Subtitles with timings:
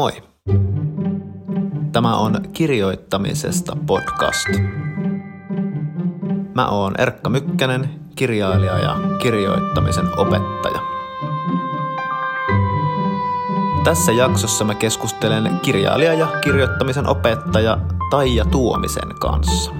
[0.00, 0.22] moi!
[1.92, 4.48] Tämä on kirjoittamisesta podcast.
[6.54, 10.80] Mä oon Erkka Mykkänen, kirjailija ja kirjoittamisen opettaja.
[13.84, 17.78] Tässä jaksossa mä keskustelen kirjailija ja kirjoittamisen opettaja
[18.10, 19.70] Taija Tuomisen kanssa.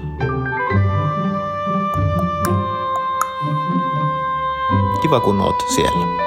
[5.01, 6.20] Kiva kun oot siellä.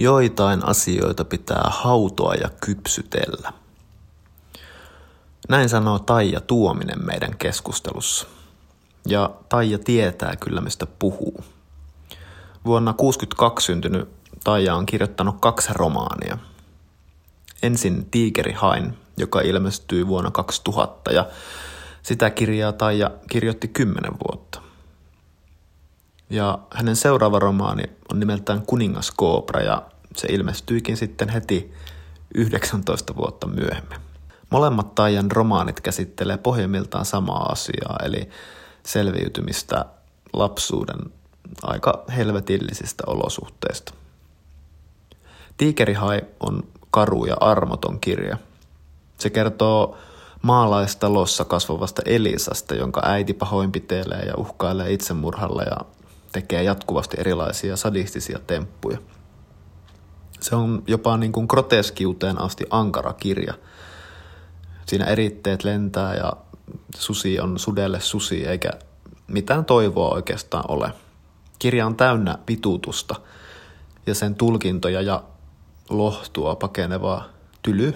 [0.00, 3.52] Joitain asioita pitää hautoa ja kypsytellä.
[5.48, 8.26] Näin sanoo Taija Tuominen meidän keskustelussa.
[9.06, 11.44] Ja Taija tietää kyllä, mistä puhuu.
[12.64, 14.08] Vuonna 1962 syntynyt
[14.44, 16.38] Taija on kirjoittanut kaksi romaania.
[17.62, 21.28] Ensin Tiikeri Hain, joka ilmestyi vuonna 2000 ja
[22.02, 24.69] sitä kirjaa Taija kirjoitti kymmenen vuotta.
[26.30, 29.82] Ja hänen seuraava romaani on nimeltään Kuningas Koopra ja
[30.16, 31.72] se ilmestyikin sitten heti
[32.34, 33.98] 19 vuotta myöhemmin.
[34.50, 38.28] Molemmat Taijan romaanit käsittelee pohjimmiltaan samaa asiaa, eli
[38.86, 39.84] selviytymistä
[40.32, 40.98] lapsuuden
[41.62, 43.94] aika helvetillisistä olosuhteista.
[45.56, 48.36] Tiikerihai on karu ja armoton kirja.
[49.18, 49.98] Se kertoo
[50.42, 55.76] maalaistalossa kasvavasta Elisasta, jonka äiti pahoinpitelee ja uhkailee itsemurhalla ja
[56.32, 58.98] tekee jatkuvasti erilaisia sadistisia temppuja.
[60.40, 63.54] Se on jopa niin kuin groteskiuteen asti ankara kirja.
[64.86, 66.32] Siinä eritteet lentää ja
[66.96, 68.70] susi on sudelle susi eikä
[69.26, 70.92] mitään toivoa oikeastaan ole.
[71.58, 73.14] Kirja on täynnä pituutusta
[74.06, 75.22] ja sen tulkintoja ja
[75.90, 77.24] lohtua pakeneva
[77.62, 77.94] tyly,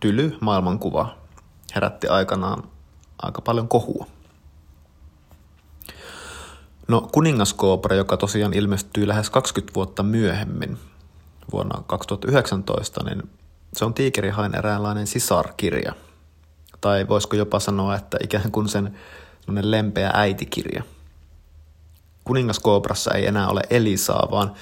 [0.00, 1.16] tyly maailmankuva
[1.74, 2.62] herätti aikanaan
[3.22, 4.06] aika paljon kohua.
[6.88, 10.78] No Kuningaskoopra, joka tosiaan ilmestyy lähes 20 vuotta myöhemmin,
[11.52, 13.30] vuonna 2019, niin
[13.72, 15.92] se on Tiikerihain eräänlainen sisarkirja.
[16.80, 18.98] Tai voisiko jopa sanoa, että ikään kuin sen
[19.60, 20.82] lempeä äitikirja.
[22.24, 24.52] Kuningaskoobrassa ei enää ole Elisaa, vaan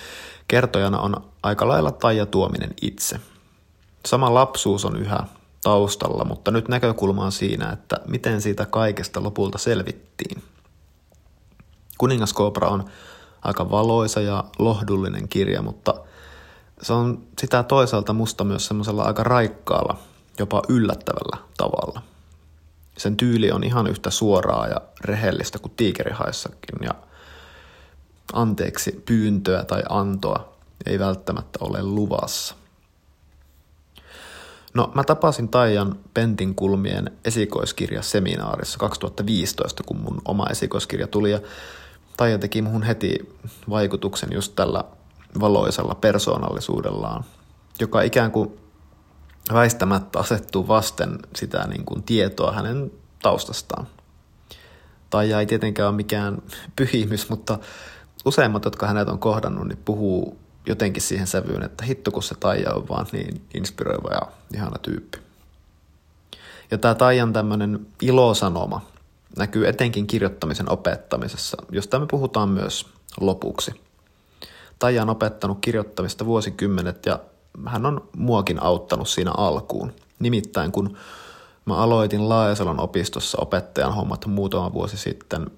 [0.49, 3.21] kertojana on aika lailla Taija Tuominen itse.
[4.07, 5.21] Sama lapsuus on yhä
[5.63, 10.43] taustalla, mutta nyt näkökulma on siinä, että miten siitä kaikesta lopulta selvittiin.
[11.99, 12.85] Kuningaskoopra on
[13.43, 15.95] aika valoisa ja lohdullinen kirja, mutta
[16.83, 19.99] se on sitä toisaalta musta myös semmoisella aika raikkaalla,
[20.39, 22.03] jopa yllättävällä tavalla.
[22.99, 26.91] Sen tyyli on ihan yhtä suoraa ja rehellistä kuin tiikerihaissakin ja
[28.33, 30.53] anteeksi pyyntöä tai antoa
[30.87, 32.55] ei välttämättä ole luvassa.
[34.75, 41.41] No, mä tapasin Taijan Pentin kulmien esikoiskirjaseminaarissa 2015, kun mun oma esikoiskirja tuli ja
[42.17, 43.37] Taija teki muhun heti
[43.71, 44.85] vaikutuksen just tällä
[45.41, 47.25] valoisella persoonallisuudellaan,
[47.81, 48.59] joka ikään kuin
[49.53, 53.87] väistämättä asettuu vasten sitä niin kuin tietoa hänen taustastaan.
[55.11, 56.43] Taija ei tietenkään ole mikään
[56.77, 57.59] pyhimys, mutta
[58.25, 62.73] useimmat, jotka hänet on kohdannut, niin puhuu jotenkin siihen sävyyn, että hitto kun se Taija
[62.73, 64.23] on vaan niin inspiroiva ja
[64.55, 65.19] ihana tyyppi.
[66.71, 68.87] Ja tämä Taijan tämmöinen ilosanoma
[69.37, 72.87] näkyy etenkin kirjoittamisen opettamisessa, josta me puhutaan myös
[73.21, 73.73] lopuksi–
[74.79, 77.19] Taija on opettanut kirjoittamista vuosikymmenet ja
[77.67, 79.93] hän on muakin auttanut siinä alkuun.
[80.19, 80.97] Nimittäin kun
[81.65, 85.51] mä aloitin Laajasalon opistossa opettajan hommat muutama vuosi sitten,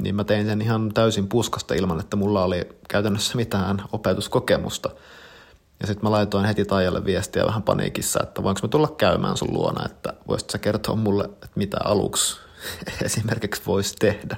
[0.00, 4.90] niin mä tein sen ihan täysin puskasta ilman, että mulla oli käytännössä mitään opetuskokemusta.
[5.80, 9.52] Ja sitten mä laitoin heti Taijalle viestiä vähän paniikissa, että voinko mä tulla käymään sun
[9.52, 12.40] luona, että voisit sä kertoa mulle, että mitä aluksi
[13.04, 14.36] esimerkiksi voisi tehdä.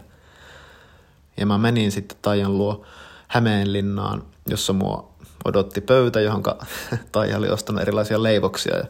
[1.37, 2.85] Ja mä menin sitten Taijan luo
[3.29, 5.13] Hämeenlinnaan, jossa mua
[5.45, 6.43] odotti pöytä, johon
[7.13, 8.77] Taija oli ostanut erilaisia leivoksia.
[8.77, 8.85] Ja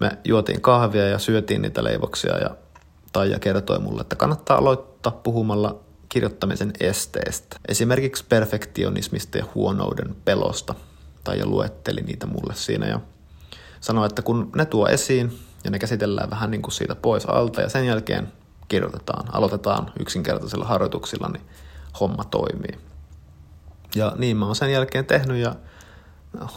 [0.00, 2.50] me juotiin kahvia ja syötiin niitä leivoksia ja
[3.12, 7.56] Taija kertoi mulle, että kannattaa aloittaa puhumalla kirjoittamisen esteestä.
[7.68, 10.74] Esimerkiksi perfektionismista ja huonouden pelosta.
[11.24, 13.00] Taija luetteli niitä mulle siinä ja
[13.80, 17.60] sanoi, että kun ne tuo esiin ja ne käsitellään vähän niin kuin siitä pois alta
[17.60, 18.32] ja sen jälkeen
[18.68, 21.46] kirjoitetaan, aloitetaan yksinkertaisilla harjoituksilla, niin
[22.00, 22.78] homma toimii.
[23.94, 25.54] Ja niin mä oon sen jälkeen tehnyt ja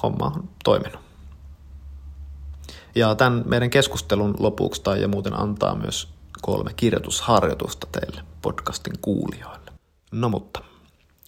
[0.04, 1.00] homma on toiminut.
[2.96, 6.08] Ja tämän meidän keskustelun lopuksi tai ja muuten antaa myös
[6.42, 9.72] kolme kirjoitusharjoitusta teille podcastin kuulijoille.
[10.12, 10.60] No mutta,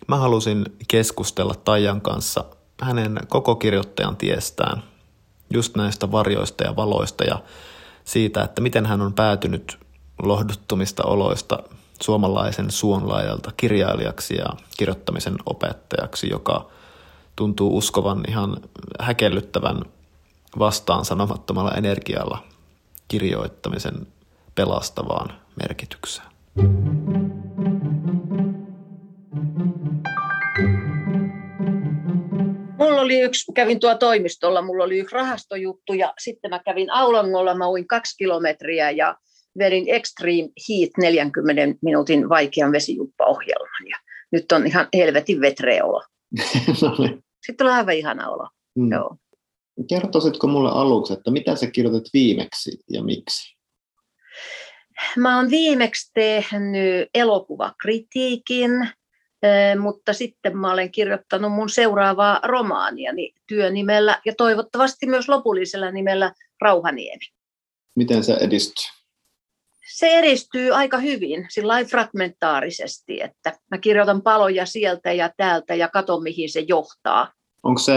[0.07, 2.45] mä halusin keskustella Taijan kanssa
[2.81, 4.83] hänen koko kirjoittajan tiestään,
[5.53, 7.43] just näistä varjoista ja valoista ja
[8.07, 9.79] siitä, että miten hän on päätynyt
[10.23, 11.59] lohduttomista oloista
[12.01, 14.45] suomalaisen suonlaajalta kirjailijaksi ja
[14.77, 16.67] kirjoittamisen opettajaksi, joka
[17.35, 18.57] tuntuu uskovan ihan
[18.99, 19.81] häkellyttävän
[20.59, 22.43] vastaan sanomattomalla energialla
[23.07, 24.07] kirjoittamisen
[24.55, 26.27] pelastavaan merkitykseen.
[32.97, 37.55] Mulla oli yksi, kävin tuo toimistolla, mulla oli yksi rahastojuttu ja sitten mä kävin Aulangolla,
[37.55, 39.15] mä uin kaksi kilometriä ja
[39.57, 43.97] vedin Extreme Heat 40 minuutin vaikean vesijuppaohjelman ja
[44.31, 46.03] nyt on ihan helvetin vetreä olo.
[46.81, 47.23] no niin.
[47.45, 48.49] Sitten on aivan ihana olo.
[48.75, 48.91] Mm.
[48.91, 49.15] Joo.
[49.89, 53.57] Kertoisitko mulle aluksi, että mitä sä kirjoitit viimeksi ja miksi?
[55.17, 58.71] Mä oon viimeksi tehnyt elokuvakritiikin,
[59.79, 67.25] mutta sitten mä olen kirjoittanut mun seuraavaa romaaniani työnimellä ja toivottavasti myös lopullisella nimellä Rauhaniemi.
[67.95, 68.97] Miten se edistyy?
[69.95, 76.23] Se edistyy aika hyvin, sillä fragmentaarisesti, että mä kirjoitan paloja sieltä ja täältä ja katon
[76.23, 77.31] mihin se johtaa.
[77.63, 77.93] Onko se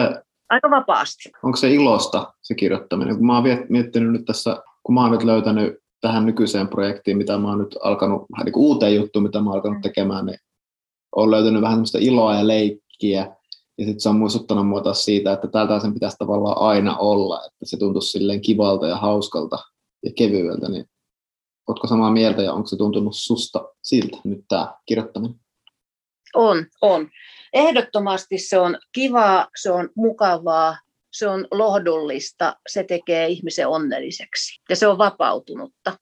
[0.48, 1.32] aika vapaasti.
[1.42, 3.16] Onko se ilosta se kirjoittaminen?
[3.16, 7.38] Kun mä oon miettinyt nyt tässä, kun mä oon nyt löytänyt tähän nykyiseen projektiin, mitä
[7.38, 10.38] mä oon nyt alkanut, vähän niin kuin uuteen juttuun, mitä mä oon alkanut tekemään, niin
[11.16, 13.36] oon löytänyt vähän semmoista iloa ja leikkiä.
[13.78, 17.44] Ja sitten se on muistuttanut mua taas siitä, että täältä sen pitäisi tavallaan aina olla,
[17.46, 19.58] että se tuntuisi silleen kivalta ja hauskalta
[20.04, 20.68] ja kevyeltä.
[20.68, 20.86] Niin
[21.70, 25.40] Oletko samaa mieltä ja onko se tuntunut susta siltä nyt tämä kirjoittaminen?
[26.34, 27.08] On, on.
[27.52, 30.78] Ehdottomasti se on kivaa, se on mukavaa,
[31.12, 35.92] se on lohdullista, se tekee ihmisen onnelliseksi ja se on vapautunutta.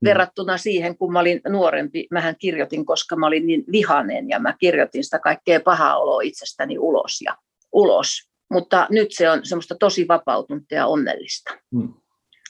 [0.00, 0.08] Mm.
[0.08, 4.54] Verrattuna siihen, kun mä olin nuorempi, mähän kirjoitin, koska mä olin niin vihainen ja mä
[4.58, 7.36] kirjoitin sitä kaikkea pahaa oloa itsestäni ulos ja
[7.72, 8.28] ulos.
[8.50, 11.54] Mutta nyt se on semmoista tosi vapautunutta ja onnellista.
[11.74, 11.94] Mm.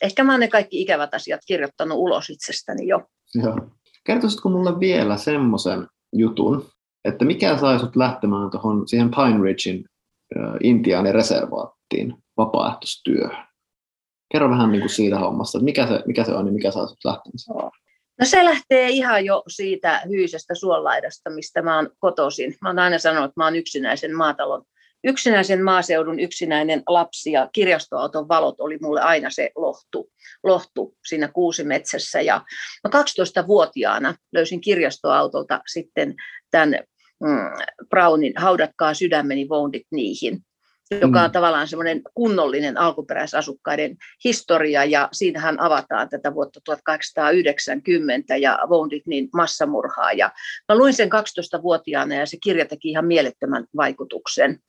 [0.03, 3.03] Ehkä mä oon ne kaikki ikävät asiat kirjoittanut ulos itsestäni jo.
[3.35, 3.57] Joo.
[4.05, 6.67] Kertoisitko mulle vielä semmoisen jutun,
[7.05, 9.85] että mikä sai sut lähtemään tuohon siihen Pine Ridgein
[10.37, 13.48] äh, Intiaanin reservaattiin vapaaehtoistyöhön?
[14.33, 16.87] Kerro vähän niin kuin siitä hommasta, että mikä se, mikä se on ja mikä saa
[16.87, 17.71] sut lähtemään.
[18.21, 22.55] No se lähtee ihan jo siitä hyisestä suolaidasta, mistä mä oon kotoisin.
[22.63, 24.65] Mä oon aina sanonut, että mä oon yksinäisen maatalon,
[25.05, 30.11] yksinäisen maaseudun yksinäinen lapsi ja kirjastoauton valot oli mulle aina se lohtu,
[30.45, 32.21] lohtu siinä kuusimetsässä.
[32.21, 32.45] Ja
[32.85, 36.15] mä 12-vuotiaana löysin kirjastoautolta sitten
[36.51, 36.75] tämän
[37.21, 40.41] mm, Brownin Haudatkaa sydämeni voundit niihin
[40.91, 41.33] joka on mm.
[41.33, 50.13] tavallaan semmoinen kunnollinen alkuperäisasukkaiden historia, ja siinähän avataan tätä vuotta 1890 ja Wounditnin massamurhaa.
[50.13, 50.31] Ja
[50.69, 54.61] mä luin sen 12-vuotiaana, ja se kirja teki ihan mielettömän vaikutuksen.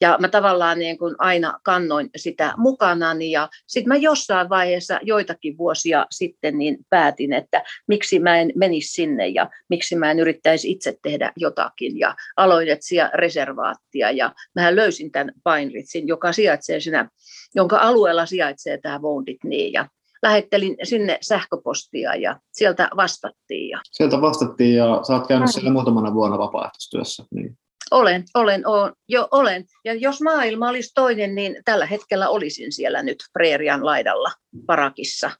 [0.00, 5.58] Ja mä tavallaan niin kuin aina kannoin sitä mukanani ja sitten mä jossain vaiheessa joitakin
[5.58, 10.70] vuosia sitten niin päätin, että miksi mä en menisi sinne ja miksi mä en yrittäisi
[10.70, 17.08] itse tehdä jotakin ja aloin etsiä reservaattia ja mä löysin tämän Painritsin, joka sijaitsee siinä,
[17.54, 19.88] jonka alueella sijaitsee tämä Wounded Knee ja
[20.22, 23.70] lähettelin sinne sähköpostia ja sieltä vastattiin.
[23.70, 23.80] Ja...
[23.90, 27.24] Sieltä vastattiin ja sä oot käynyt siellä muutamana vuonna vapaaehtoistyössä.
[27.34, 27.58] Niin.
[27.90, 29.64] Olen, olen, olen, jo olen.
[29.84, 34.32] Ja jos maailma olisi toinen, niin tällä hetkellä olisin siellä nyt preerian laidalla
[34.66, 35.30] parakissa.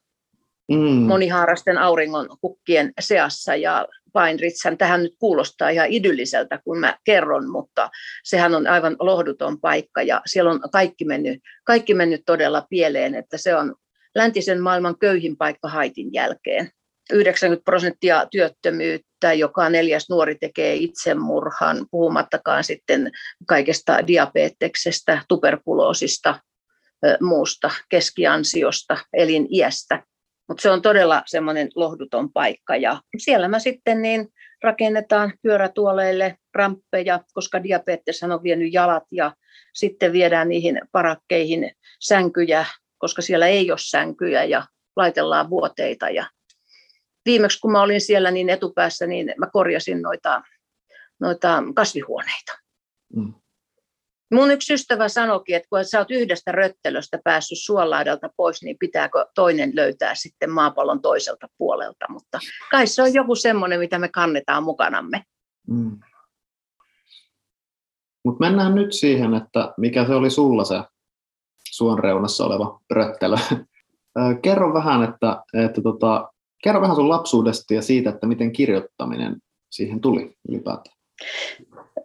[0.72, 0.78] Mm.
[0.78, 7.90] Monihaarasten auringon kukkien seassa ja Painritsän, tähän nyt kuulostaa ihan idylliseltä, kun mä kerron, mutta
[8.24, 13.38] sehän on aivan lohduton paikka ja siellä on kaikki mennyt, kaikki mennyt todella pieleen, että
[13.38, 13.74] se on
[14.14, 16.70] läntisen maailman köyhin paikka Haitin jälkeen.
[17.12, 23.10] 90 prosenttia työttömyyttä, joka neljäs nuori tekee itsemurhan, puhumattakaan sitten
[23.46, 26.40] kaikesta diabeteksestä, tuberkuloosista,
[27.20, 30.02] muusta keskiansiosta, eliniästä.
[30.48, 34.28] Mutta se on todella semmoinen lohduton paikka ja siellä mä sitten niin
[34.62, 39.32] rakennetaan pyörätuoleille ramppeja, koska diabetes on vienyt jalat ja
[39.74, 42.66] sitten viedään niihin parakkeihin sänkyjä,
[42.98, 44.66] koska siellä ei ole sänkyjä ja
[44.96, 46.26] laitellaan vuoteita ja
[47.24, 50.42] viimeksi kun mä olin siellä niin etupäässä, niin mä korjasin noita,
[51.20, 52.52] noita kasvihuoneita.
[53.16, 53.34] Mm.
[54.34, 59.26] Mun yksi ystävä sanoikin, että kun sä oot yhdestä röttelöstä päässyt suolaidalta pois, niin pitääkö
[59.34, 62.06] toinen löytää sitten maapallon toiselta puolelta.
[62.08, 62.38] Mutta
[62.70, 65.22] kai se on joku semmoinen, mitä me kannetaan mukanamme.
[65.68, 65.98] Mm.
[68.24, 70.82] Mutta mennään nyt siihen, että mikä se oli sulla se
[71.70, 73.36] suon reunassa oleva röttelö.
[74.42, 76.32] Kerro vähän, että, että tota,
[76.64, 79.36] Kerro vähän sun lapsuudesta ja siitä, että miten kirjoittaminen
[79.70, 80.96] siihen tuli ylipäätään.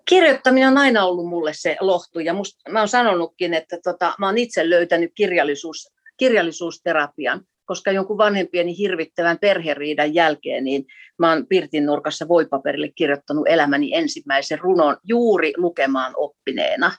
[0.10, 4.26] Kirjoittaminen on aina ollut mulle se lohtu ja musta, mä oon sanonutkin, että tota, mä
[4.26, 10.86] oon itse löytänyt kirjallisuus, kirjallisuusterapian, koska jonkun vanhempieni hirvittävän perheriidan jälkeen, niin
[11.20, 16.92] mä oon Pirtin nurkassa voipaperille kirjoittanut elämäni ensimmäisen runon juuri lukemaan oppineena.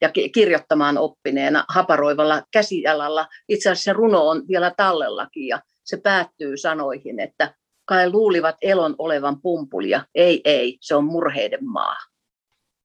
[0.00, 3.26] ja kirjoittamaan oppineena haparoivalla käsialalla.
[3.48, 9.40] Itse asiassa runo on vielä tallellakin ja se päättyy sanoihin, että kai luulivat elon olevan
[9.42, 10.06] pumpulia.
[10.14, 11.96] Ei, ei, se on murheiden maa.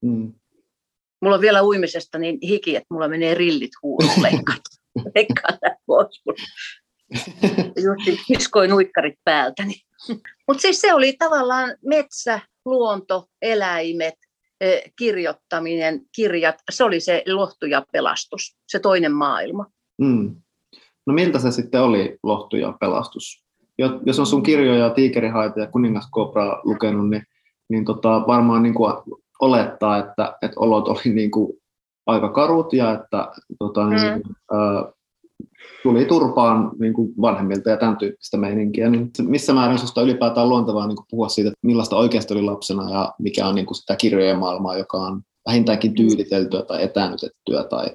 [0.02, 0.34] Mm.
[1.22, 4.60] Mulla on vielä uimisesta niin hiki, että mulla menee rillit huuruun leikkaan.
[5.16, 6.36] leikkaan pois, kun
[7.84, 9.74] just kiskoin uikkarit päältäni.
[10.48, 14.16] Mutta siis se oli tavallaan metsä, luonto, eläimet,
[14.62, 19.66] eh, kirjoittaminen, kirjat, se oli se lohtu ja pelastus, se toinen maailma.
[20.02, 20.42] Mm.
[21.08, 23.44] No miltä se sitten oli lohtu ja pelastus?
[24.06, 27.24] Jos on sun kirjoja Tiikerihaita ja Kuningaskobra lukenut, niin,
[27.70, 28.94] niin tota, varmaan niin kuin
[29.42, 31.54] olettaa, että, että olot oli niin kuin
[32.06, 33.90] aika karut ja että tota, mm.
[33.90, 34.24] niin,
[34.54, 34.94] äh,
[35.84, 40.88] tuli turpaan niin kuin vanhemmilta ja tämän tyyppistä meininkiä, niin missä määrin sinusta ylipäätään luontevaa
[40.88, 43.96] niin kuin puhua siitä, että millaista oikeasti oli lapsena ja mikä on niin kuin sitä
[43.96, 47.86] kirjojen maailmaa, joka on vähintäänkin tyyliteltyä tai etänytettyä tai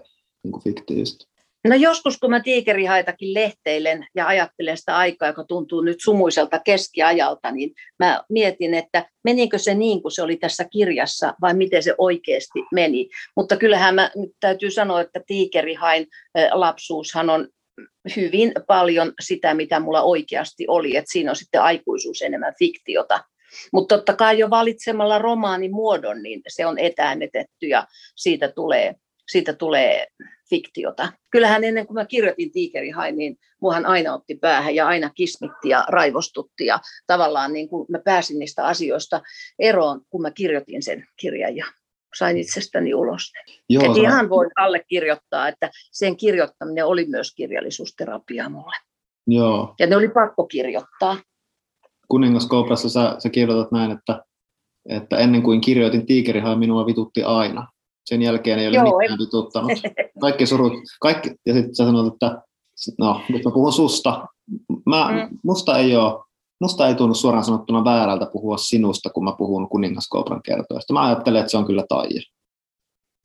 [0.45, 1.32] niin kuin fiktiivistä?
[1.69, 7.51] No joskus, kun mä tiikerihaitakin lehteilen ja ajattelen sitä aikaa, joka tuntuu nyt sumuiselta keskiajalta,
[7.51, 11.95] niin mä mietin, että menikö se niin kuin se oli tässä kirjassa vai miten se
[11.99, 13.09] oikeasti meni.
[13.37, 16.07] Mutta kyllähän mä nyt täytyy sanoa, että tiikerihain
[16.53, 17.49] lapsuushan on
[18.17, 20.97] hyvin paljon sitä, mitä mulla oikeasti oli.
[20.97, 23.25] että siinä on sitten aikuisuus enemmän fiktiota.
[23.73, 28.95] Mutta totta kai jo valitsemalla romaanimuodon, niin se on etäännetetty ja siitä tulee,
[29.29, 30.07] siitä tulee
[30.51, 31.13] fiktiota.
[31.31, 35.85] Kyllähän ennen kuin mä kirjoitin Tiikerihain, niin muahan aina otti päähän ja aina kismitti ja
[35.89, 39.23] raivostutti ja tavallaan niin kuin mä pääsin niistä asioista
[39.59, 41.67] eroon, kun mä kirjoitin sen kirjan ja
[42.19, 43.33] sain itsestäni ulos.
[43.69, 48.77] Joo, Et ihan voin allekirjoittaa, että sen kirjoittaminen oli myös kirjallisuusterapia mulle.
[49.27, 49.75] Joo.
[49.79, 51.17] Ja ne oli pakko kirjoittaa.
[52.09, 54.25] Kuningaskouprassa sä, sä kirjoitat näin, että,
[54.89, 57.72] että ennen kuin kirjoitin Tiikerihain, minua vitutti aina.
[58.05, 59.27] Sen jälkeen ei ole Joo, mitään ei.
[59.27, 59.73] vituttanut.
[60.21, 62.43] Kaikki surut, kaikki, ja sitten sä sanot, että
[62.99, 64.27] no, nyt mä puhun susta.
[64.87, 65.39] Mä, mm.
[65.45, 66.25] musta ei ole
[66.63, 70.93] musta ei tunnu suoraan sanottuna väärältä puhua sinusta, kun mä puhun kuningaskoopran kertoista.
[70.93, 72.21] Mä ajattelen, että se on kyllä taide.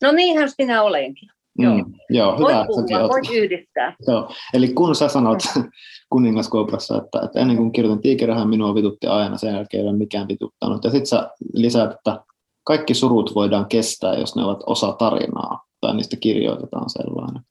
[0.03, 1.29] No niinhän minä olenkin.
[1.60, 2.65] Mm, joo, joo hyvä.
[2.67, 3.96] Voit puhua, voit yhdistää.
[4.07, 4.31] Joo.
[4.53, 5.39] Eli kun sä sanot
[6.13, 10.27] kuningaskooprassa, että, että ennen kuin kirjoitin tiikerihän minua vitutti aina, sen jälkeen ei ole mikään
[10.27, 10.84] vituttanut.
[10.84, 12.19] Ja sitten sä lisäät, että
[12.67, 17.41] kaikki surut voidaan kestää, jos ne ovat osa tarinaa, tai niistä kirjoitetaan sellainen.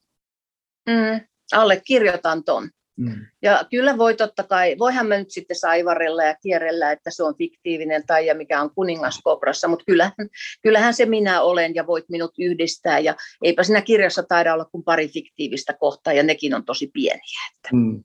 [0.88, 2.70] Mm, alle kirjoitan ton.
[2.96, 3.26] Mm.
[3.42, 7.34] Ja kyllä voi totta kai, voihan me nyt sitten saivarella ja kierrellä, että se on
[7.38, 10.28] fiktiivinen tai ja mikä on kuningaskobrassa, mutta kyllähän,
[10.62, 14.84] kyllähän se minä olen ja voit minut yhdistää ja eipä siinä kirjassa taida olla kuin
[14.84, 17.40] pari fiktiivistä kohtaa ja nekin on tosi pieniä.
[17.50, 17.68] Että.
[17.72, 18.04] Mm.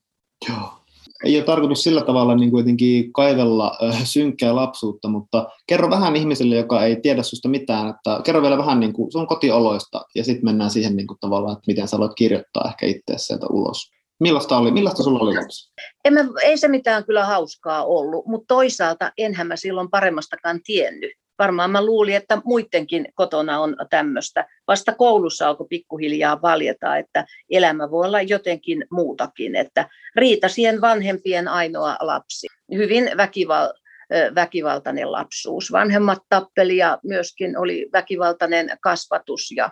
[0.49, 0.81] Joo
[1.23, 6.55] ei ole tarkoitus sillä tavalla niin kuin jotenkin kaivella synkkää lapsuutta, mutta kerro vähän ihmiselle,
[6.55, 10.45] joka ei tiedä susta mitään, että kerro vielä vähän niin kuin sun kotioloista ja sitten
[10.45, 13.91] mennään siihen niin kuin tavallaan, että miten sä voit kirjoittaa ehkä itse sieltä ulos.
[14.19, 15.71] Millaista, oli, millaista sulla oli lapsi?
[16.43, 21.11] Ei se mitään kyllä hauskaa ollut, mutta toisaalta enhän mä silloin paremmastakaan tiennyt.
[21.41, 24.47] Varmaan mä luulin, että muidenkin kotona on tämmöistä.
[24.67, 29.55] Vasta koulussa alkoi pikkuhiljaa valjeta, että elämä voi olla jotenkin muutakin.
[29.55, 32.47] Että Riita siihen vanhempien ainoa lapsi.
[32.73, 33.73] Hyvin väkival,
[34.35, 35.71] väkivaltainen lapsuus.
[35.71, 39.69] Vanhemmat tappeli ja myöskin oli väkivaltainen kasvatus ja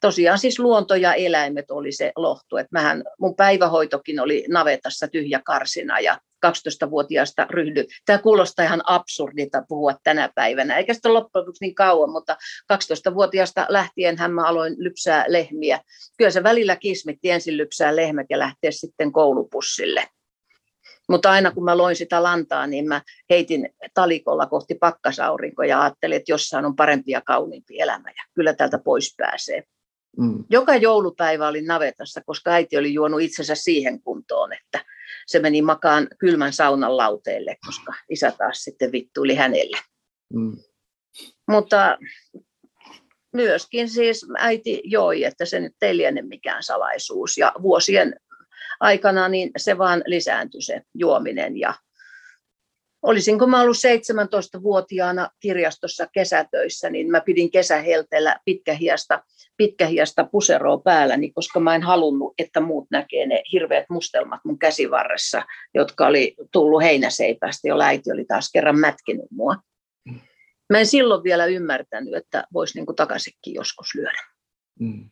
[0.00, 2.56] tosiaan siis luonto ja eläimet oli se lohtu.
[2.56, 7.84] Et mähän, mun päivähoitokin oli navetassa tyhjä karsina ja 12-vuotiaasta ryhdy.
[8.06, 12.36] Tämä kuulostaa ihan absurdilta puhua tänä päivänä, eikä sitä loppujen lopuksi niin kauan, mutta
[12.72, 15.80] 12-vuotiaasta lähtien hän mä aloin lypsää lehmiä.
[16.18, 20.08] Kyllä se välillä kismitti ensin lypsää lehmät ja lähteä sitten koulupussille.
[21.08, 26.16] Mutta aina kun mä loin sitä lantaa, niin mä heitin talikolla kohti pakkasaurinkoa ja ajattelin,
[26.16, 29.62] että jossain on parempi ja kauniimpi elämä ja kyllä täältä pois pääsee.
[30.18, 30.44] Mm.
[30.50, 34.84] Joka joulupäivä olin navetassa, koska äiti oli juonut itsensä siihen kuntoon, että
[35.26, 39.76] se meni makaan kylmän saunan lauteelle, koska isä taas sitten vittuili hänelle.
[40.34, 40.56] Mm.
[41.48, 41.98] Mutta
[43.32, 47.38] myöskin siis äiti joi, että se nyt ei liene mikään salaisuus.
[47.38, 48.20] Ja vuosien
[48.80, 51.74] aikana niin se vaan lisääntyi se juominen ja
[53.02, 59.24] olisinko mä ollut 17-vuotiaana kirjastossa kesätöissä, niin mä pidin kesähelteellä pitkähiasta,
[59.56, 65.42] pitkähiasta puseroa päälläni, koska mä en halunnut, että muut näkee ne hirveät mustelmat mun käsivarressa,
[65.74, 69.56] jotka oli tullut heinäseipästä, jo äiti oli taas kerran mätkinyt mua.
[70.70, 74.22] Mä en silloin vielä ymmärtänyt, että voisi niin takaisinkin joskus lyödä.
[74.80, 75.10] Mm.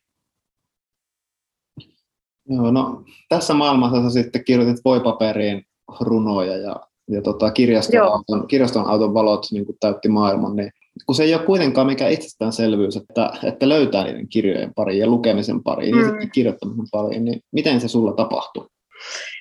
[2.50, 5.64] Joo, no, tässä maailmassa sä sitten kirjoitit voipaperiin
[6.00, 10.70] runoja ja ja tota, kirjaston, auton, kirjaston auton valot niin kuin täytti maailman, niin
[11.06, 15.62] kun se ei ole kuitenkaan mikään itsestäänselvyys, että, että löytää niiden kirjojen pariin ja lukemisen
[15.62, 16.20] pariin mm.
[16.20, 18.66] ja kirjoittamisen pariin, niin miten se sulla tapahtui?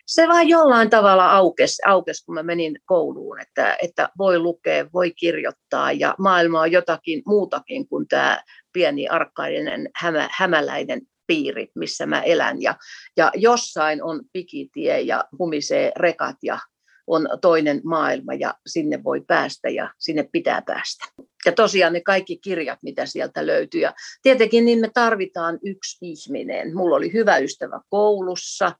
[0.06, 5.12] Se vaan jollain tavalla aukesi, aukes, kun mä menin kouluun, että, että voi lukea, voi
[5.12, 8.42] kirjoittaa ja maailma on jotakin muutakin kuin tämä
[8.74, 12.62] pieni arkkainen hämä, hämäläinen piiri, missä mä elän.
[12.62, 12.76] Ja,
[13.18, 16.60] ja jossain on pikitie ja humisee rekat ja
[17.08, 21.06] on toinen maailma ja sinne voi päästä ja sinne pitää päästä.
[21.46, 23.82] Ja tosiaan ne kaikki kirjat, mitä sieltä löytyy.
[23.82, 26.76] Ja tietenkin niin me tarvitaan yksi ihminen.
[26.76, 28.72] Mulla oli hyvä ystävä koulussa,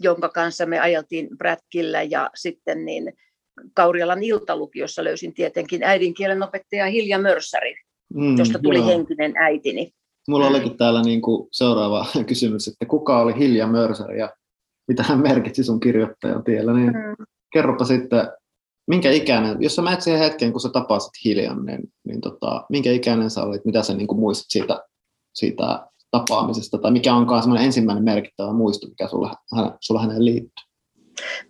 [0.00, 3.12] jonka kanssa me ajeltiin Brätkillä ja sitten niin
[3.74, 7.74] Kaurialan iltalukiossa löysin tietenkin äidinkielen opettaja Hilja Mörssäri,
[8.14, 8.86] mm, josta tuli joo.
[8.86, 9.92] henkinen äitini.
[10.28, 14.30] Mulla olikin täällä niin kuin seuraava kysymys, että kuka oli Hilja Mörssäri ja
[14.88, 17.26] mitä hän merkitsi sun kirjoittajan tiellä, niin mm.
[17.52, 18.28] kerropa sitten,
[18.86, 22.92] minkä ikäinen, jos sä menet siihen hetken, kun sä tapasit Hiljan, niin, niin tota, minkä
[22.92, 24.84] ikäinen sä olit, mitä sä niin kuin muistat siitä,
[25.34, 29.34] siitä tapaamisesta, tai mikä onkaan semmoinen ensimmäinen merkittävä muisto, mikä sulla,
[29.80, 30.65] sulla häneen liittyy?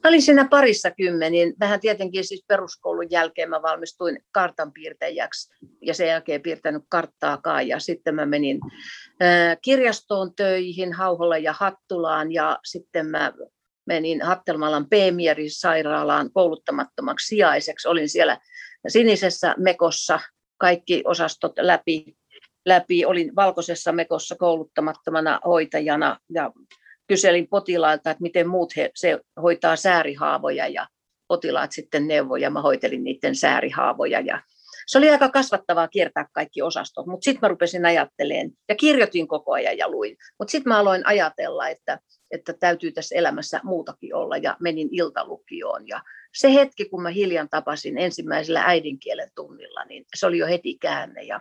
[0.05, 1.55] Mä olin siinä parissa kymmenin.
[1.61, 7.69] Vähän tietenkin siis peruskoulun jälkeen mä valmistuin kartanpiirtäjäksi ja sen jälkeen piirtänyt karttaakaan.
[7.69, 8.61] Ja sitten mä menin
[9.63, 13.33] kirjastoon töihin Hauholle ja Hattulaan ja sitten mä
[13.87, 17.89] menin Hattelmalan P-sairaalaan kouluttamattomaksi sijaiseksi.
[17.89, 18.39] Olin siellä
[18.89, 20.21] sinisessä mekossa
[20.59, 22.17] kaikki osastot läpi
[22.67, 23.05] läpi.
[23.05, 26.53] Olin valkoisessa mekossa kouluttamattomana hoitajana ja
[27.07, 30.87] kyselin potilailta, että miten muut he, se hoitaa säärihaavoja ja
[31.29, 32.51] potilaat sitten neuvoja.
[32.51, 34.43] Mä hoitelin niiden säärihaavoja ja
[34.87, 39.53] se oli aika kasvattavaa kiertää kaikki osastot, mutta sitten mä rupesin ajattelemaan ja kirjoitin koko
[39.53, 40.17] ajan ja luin.
[40.39, 41.99] Mutta sitten mä aloin ajatella, että,
[42.31, 45.89] että täytyy tässä elämässä muutakin olla ja menin iltalukioon.
[45.89, 46.03] Ja
[46.35, 51.23] se hetki, kun mä hiljan tapasin ensimmäisellä äidinkielen tunnilla, niin se oli jo heti käänne.
[51.23, 51.41] Ja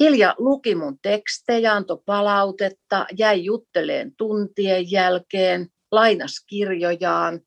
[0.00, 7.40] Hilja luki mun tekstejä, antoi palautetta, jäi jutteleen tuntien jälkeen, lainas kirjojaan,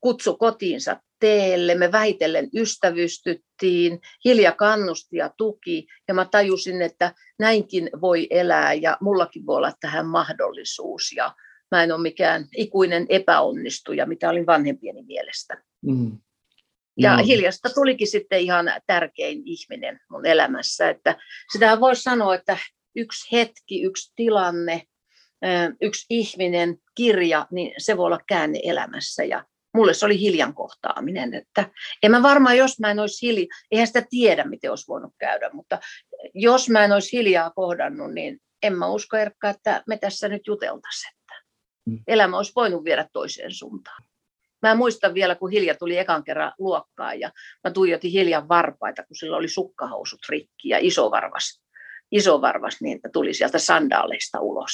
[0.00, 7.90] kutsu kotiinsa teelle, me vähitellen ystävystyttiin, Hilja kannusti ja tuki, ja mä tajusin, että näinkin
[8.00, 11.34] voi elää, ja mullakin voi olla tähän mahdollisuus, ja
[11.70, 15.62] mä en ole mikään ikuinen epäonnistuja, mitä olin vanhempieni mielestä.
[15.82, 16.18] Mm.
[16.98, 17.24] Ja no.
[17.24, 20.90] hiljasta tulikin sitten ihan tärkein ihminen mun elämässä.
[20.90, 21.16] Että
[21.52, 22.58] sitä voi sanoa, että
[22.96, 24.82] yksi hetki, yksi tilanne,
[25.82, 29.24] yksi ihminen, kirja, niin se voi olla käänne elämässä.
[29.24, 31.34] Ja mulle se oli hiljan kohtaaminen.
[31.34, 31.70] Että
[32.02, 35.50] en mä varmaan, jos mä en olisi hiljaa, eihän sitä tiedä, miten olisi voinut käydä,
[35.52, 35.78] mutta
[36.34, 40.46] jos mä en olisi hiljaa kohdannut, niin en mä usko Erkka, että me tässä nyt
[40.46, 41.12] juteltaisiin.
[41.12, 41.42] Että
[41.86, 41.98] mm.
[42.06, 44.02] elämä olisi voinut viedä toiseen suuntaan.
[44.64, 47.30] Mä muistan vielä, kun Hilja tuli ekan kerran luokkaan ja
[47.64, 51.62] mä tuijotin Hiljan varpaita, kun sillä oli sukkahousut rikki ja iso varvas,
[52.12, 54.70] iso varvas niin että tuli sieltä sandaaleista ulos.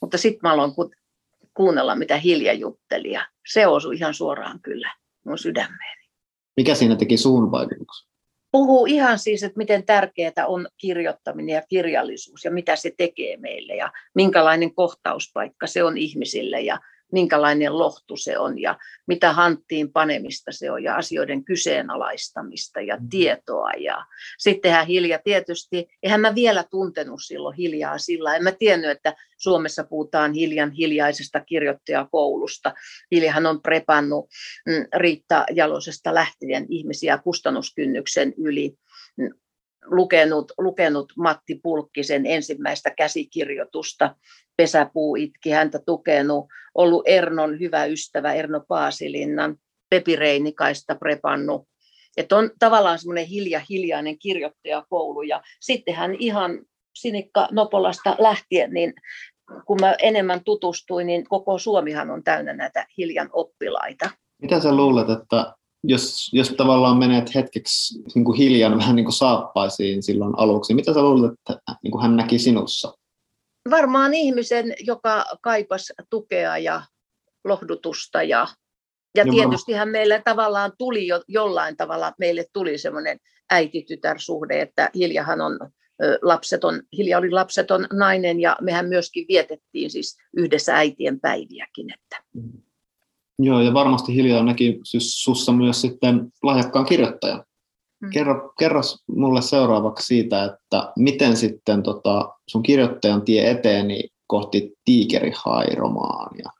[0.00, 0.90] Mutta sitten mä aloin ku-
[1.54, 6.08] kuunnella, mitä Hilja jutteli ja se osui ihan suoraan kyllä mun sydämeeni.
[6.56, 8.12] Mikä siinä teki suun vaikutuksen?
[8.52, 13.74] Puhuu ihan siis, että miten tärkeää on kirjoittaminen ja kirjallisuus ja mitä se tekee meille
[13.76, 16.78] ja minkälainen kohtauspaikka se on ihmisille ja
[17.12, 23.08] minkälainen lohtu se on ja mitä hanttiin panemista se on ja asioiden kyseenalaistamista ja mm.
[23.08, 23.70] tietoa.
[23.70, 24.04] Ja
[24.38, 29.84] sittenhän Hilja tietysti, eihän mä vielä tuntenut silloin Hiljaa sillä, en mä tiennyt, että Suomessa
[29.84, 32.72] puhutaan Hiljan hiljaisesta kirjoittajakoulusta.
[33.10, 34.26] Hiljahan on prepannut
[34.66, 38.74] mm, Riitta Jalosesta lähtien ihmisiä kustannuskynnyksen yli
[39.16, 39.30] mm,
[39.84, 44.16] lukenut, lukenut Matti Pulkkisen ensimmäistä käsikirjoitusta,
[44.56, 49.56] Pesäpuu itki, häntä tukenut, ollut Ernon hyvä ystävä, Erno Paasilinnan,
[49.90, 51.68] Pepi Reinikaista prepannut.
[52.16, 55.22] Että on tavallaan semmoinen hilja, hiljainen kirjoittajakoulu.
[55.22, 56.58] Ja sitten hän ihan
[56.94, 58.94] Sinikka Nopolasta lähtien, niin
[59.66, 64.10] kun mä enemmän tutustuin, niin koko Suomihan on täynnä näitä hiljan oppilaita.
[64.42, 69.14] Mitä sä luulet, että jos, jos tavallaan menet hetkeksi niin kuin hiljan vähän niin kuin
[69.14, 72.94] saappaisiin silloin aluksi, mitä sä luulet, että niin kuin hän näki sinussa?
[73.70, 76.82] Varmaan ihmisen, joka kaipasi tukea ja
[77.44, 78.46] lohdutusta ja,
[79.16, 83.18] ja tietystihän meille tavallaan tuli jo, jollain tavalla, meille tuli semmoinen
[83.50, 85.58] äiti-tytär-suhde, että Hiljahan on
[86.22, 91.92] lapseton, Hilja oli lapseton nainen ja mehän myöskin vietettiin siis yhdessä äitien päiviäkin.
[91.92, 92.24] Että.
[92.34, 92.62] Mm.
[93.44, 97.44] Joo, ja varmasti hiljaa näki siis sussa myös sitten lahjakkaan kirjoittajan.
[98.00, 98.10] Mm.
[98.10, 106.50] Kerro, kerro mulle seuraavaksi siitä, että miten sitten tota sun kirjoittajan tie eteeni kohti tiikerihairomaania.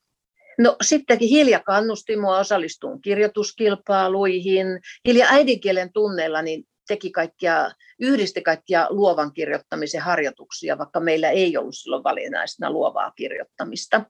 [0.59, 4.67] No sittenkin Hilja kannusti mua osallistumaan kirjoituskilpailuihin.
[5.07, 11.77] Hilja äidinkielen tunneilla niin teki kaikkia, yhdisti kaikkia luovan kirjoittamisen harjoituksia, vaikka meillä ei ollut
[11.77, 14.05] silloin valinnaisena luovaa kirjoittamista.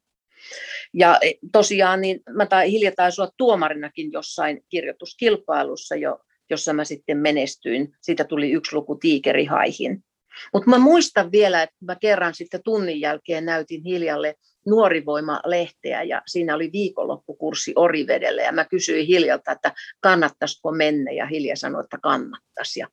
[0.95, 6.85] Ja e, tosiaan niin mä tai Hilja taisi olla tuomarinakin jossain kirjoituskilpailussa, jo, jossa mä
[6.85, 7.95] sitten menestyin.
[8.01, 10.05] Siitä tuli yksi luku tiikerihaihin.
[10.53, 14.35] Mutta mä muistan vielä, että mä kerran sitten tunnin jälkeen näytin Hiljalle
[14.67, 21.57] Nuorivoima-lehteä ja siinä oli viikonloppukurssi Orivedelle ja mä kysyin Hiljalta, että kannattaisiko mennä ja Hilja
[21.57, 22.89] sanoi, että kannattaisi ja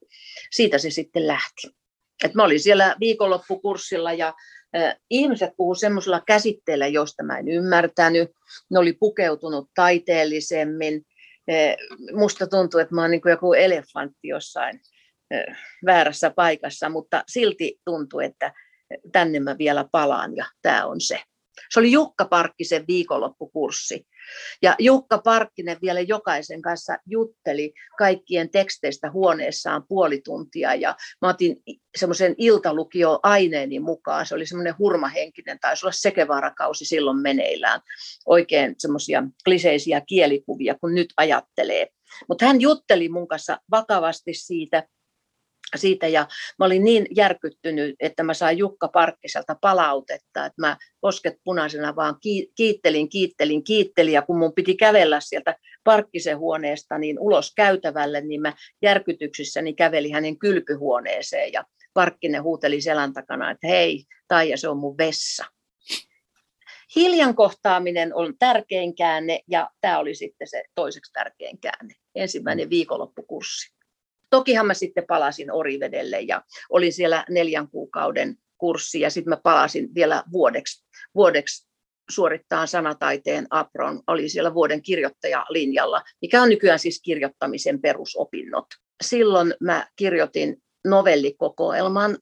[0.52, 1.68] siitä se sitten lähti.
[2.24, 4.34] Et mä olin siellä viikonloppukurssilla ja
[5.10, 8.32] ihmiset puhuu semmoisella käsitteellä, joista mä en ymmärtänyt.
[8.70, 11.06] Ne oli pukeutunut taiteellisemmin.
[12.14, 14.82] Musta tuntuu, että mä oon niin kuin joku elefantti jossain
[15.86, 18.54] väärässä paikassa, mutta silti tuntuu, että
[19.12, 21.22] tänne mä vielä palaan ja tämä on se.
[21.70, 24.08] Se oli Jukka Parkkisen viikonloppukurssi.
[24.62, 30.76] Ja Jukka Parkkinen vielä jokaisen kanssa jutteli kaikkien teksteistä huoneessaan puoli tuntia.
[30.76, 31.56] Ja mä otin
[31.98, 34.26] semmoisen iltalukio-aineeni mukaan.
[34.26, 37.82] Se oli semmoinen hurmahenkinen, taisi olla sekevaarakausi silloin meneillään.
[38.26, 41.88] Oikein semmoisia kliseisiä kielikuvia, kun nyt ajattelee.
[42.28, 44.88] Mutta hän jutteli mun kanssa vakavasti siitä,
[45.76, 46.28] siitä ja
[46.60, 52.16] mä olin niin järkyttynyt, että mä sain Jukka Parkkiselta palautetta, että mä posket punaisena vaan
[52.56, 58.42] kiittelin, kiittelin, kiittelin ja kun mun piti kävellä sieltä Parkkisen huoneesta niin ulos käytävälle, niin
[58.42, 64.78] mä järkytyksissäni kävelin hänen kylpyhuoneeseen ja Parkkinen huuteli selän takana, että hei, Taija, se on
[64.78, 65.46] mun vessa.
[66.96, 73.79] Hiljan kohtaaminen on tärkein käänne ja tämä oli sitten se toiseksi tärkein käänne, ensimmäinen viikonloppukurssi.
[74.30, 79.96] Tokihan mä sitten palasin Orivedelle ja olin siellä neljän kuukauden kurssi ja sitten mä palasin
[79.96, 81.70] vielä vuodeksi, vuodeksi
[82.10, 88.66] suorittaa sanataiteen apron, oli siellä vuoden kirjoittajalinjalla, mikä on nykyään siis kirjoittamisen perusopinnot.
[89.04, 92.18] Silloin mä kirjoitin novellikokoelman,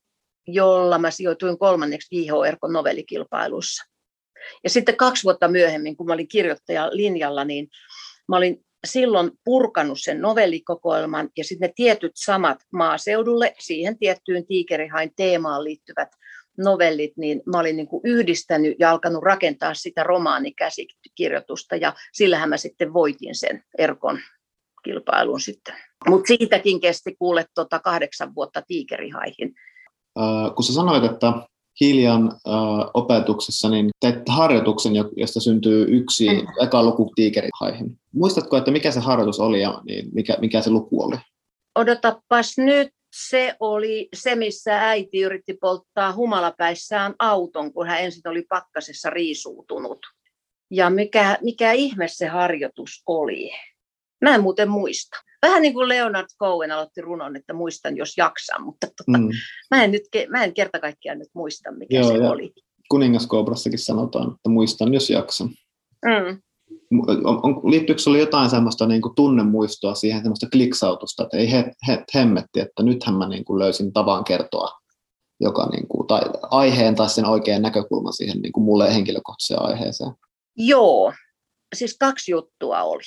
[0.48, 2.48] jolla mä sijoituin kolmanneksi J.H.
[2.48, 3.84] Erkon novellikilpailussa.
[4.64, 7.68] Ja sitten kaksi vuotta myöhemmin, kun mä olin kirjoittajalinjalla, niin
[8.30, 15.12] mä olin silloin purkanut sen novellikokoelman ja sitten ne tietyt samat maaseudulle, siihen tiettyyn tiikerihain
[15.16, 16.10] teemaan liittyvät
[16.58, 22.58] novellit, niin mä olin niin kuin yhdistänyt ja alkanut rakentaa sitä romaanikäsikirjoitusta ja sillähän mä
[22.58, 24.20] sitten voitin sen Erkon
[24.84, 25.76] kilpailun sitten.
[26.10, 29.54] Mutta siitäkin kesti kuule tota kahdeksan vuotta tiikerihaihin.
[30.20, 31.34] Äh, kun sä sanoit, että
[31.82, 36.48] hiljan äh, opetuksessa, niin teit harjoituksen, josta syntyy yksi mm.
[36.64, 38.00] eka luku tiikerihaihin.
[38.12, 41.16] Muistatko, että mikä se harjoitus oli ja niin mikä, mikä se luku oli?
[41.76, 48.42] Odotapas nyt, se oli se, missä äiti yritti polttaa humalapäissään auton, kun hän ensin oli
[48.50, 50.00] pakkasessa riisuutunut.
[50.72, 53.52] Ja mikä, mikä ihme se harjoitus oli?
[54.22, 55.18] Mä en muuten muista.
[55.42, 59.30] Vähän niin kuin Leonard Cohen aloitti runon, että muistan, jos jaksan, mutta tota, mm.
[59.72, 62.54] mä, en nyt, mä en kerta kaikkiaan nyt muista, mikä Joo, se oli.
[62.90, 65.50] Kuningaskoobrassakin sanotaan, että muistan, jos jaksan.
[66.06, 66.42] Mm.
[67.24, 71.72] On, on, liittyykö sinulle jotain semmoista niin kuin tunnemuistoa siihen, semmoista kliksautusta, että ei he,
[71.88, 74.72] he, hemmetti, että nythän mä niin kuin löysin tavan kertoa
[75.40, 80.12] joka, niin kuin, tai aiheen tai sen oikean näkökulman siihen niin kuin mulle henkilökohtaiseen aiheeseen?
[80.56, 81.14] Joo,
[81.76, 83.04] siis kaksi juttua oli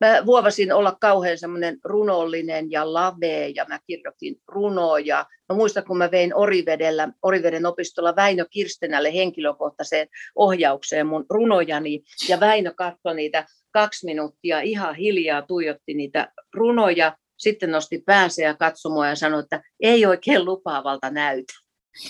[0.00, 5.26] mä vuovasin olla kauhean semmoinen runollinen ja lavee ja mä kirjoitin runoja.
[5.48, 12.40] Mä muistan, kun mä vein Orivedellä, Oriveden opistolla Väinö Kirstenälle henkilökohtaiseen ohjaukseen mun runojani ja
[12.40, 18.92] Väinö katsoi niitä kaksi minuuttia ihan hiljaa, tuijotti niitä runoja, sitten nosti päänsä ja katsoi
[18.92, 21.52] mua ja sanoi, että ei oikein lupaavalta näytä.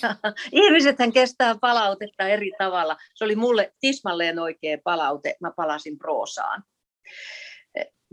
[0.52, 2.96] Ihmisethän kestää palautetta eri tavalla.
[3.14, 5.36] Se oli mulle tismalleen oikea palaute.
[5.40, 6.62] Mä palasin proosaan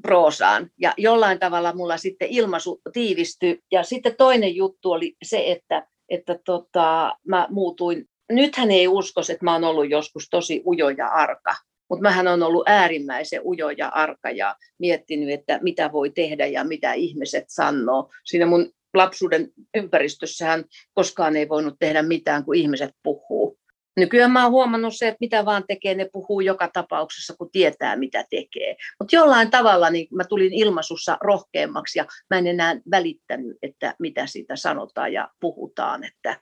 [0.03, 0.69] proosaan.
[0.79, 3.59] Ja jollain tavalla mulla sitten ilmaisu tiivistyi.
[3.71, 8.05] Ja sitten toinen juttu oli se, että, että tota, mä muutuin.
[8.31, 11.55] Nythän ei uskos, että mä oon ollut joskus tosi ujo ja arka.
[11.89, 16.63] Mutta mähän on ollut äärimmäisen ujo ja arka ja miettinyt, että mitä voi tehdä ja
[16.63, 18.09] mitä ihmiset sanoo.
[18.25, 20.63] Siinä mun lapsuuden ympäristössähän
[20.93, 23.57] koskaan ei voinut tehdä mitään, kun ihmiset puhuu.
[23.97, 27.95] Nykyään mä oon huomannut se, että mitä vaan tekee, ne puhuu joka tapauksessa, kun tietää,
[27.95, 28.75] mitä tekee.
[28.99, 34.27] Mutta jollain tavalla niin mä tulin ilmaisussa rohkeammaksi ja mä en enää välittänyt, että mitä
[34.27, 36.03] siitä sanotaan ja puhutaan.
[36.03, 36.39] Että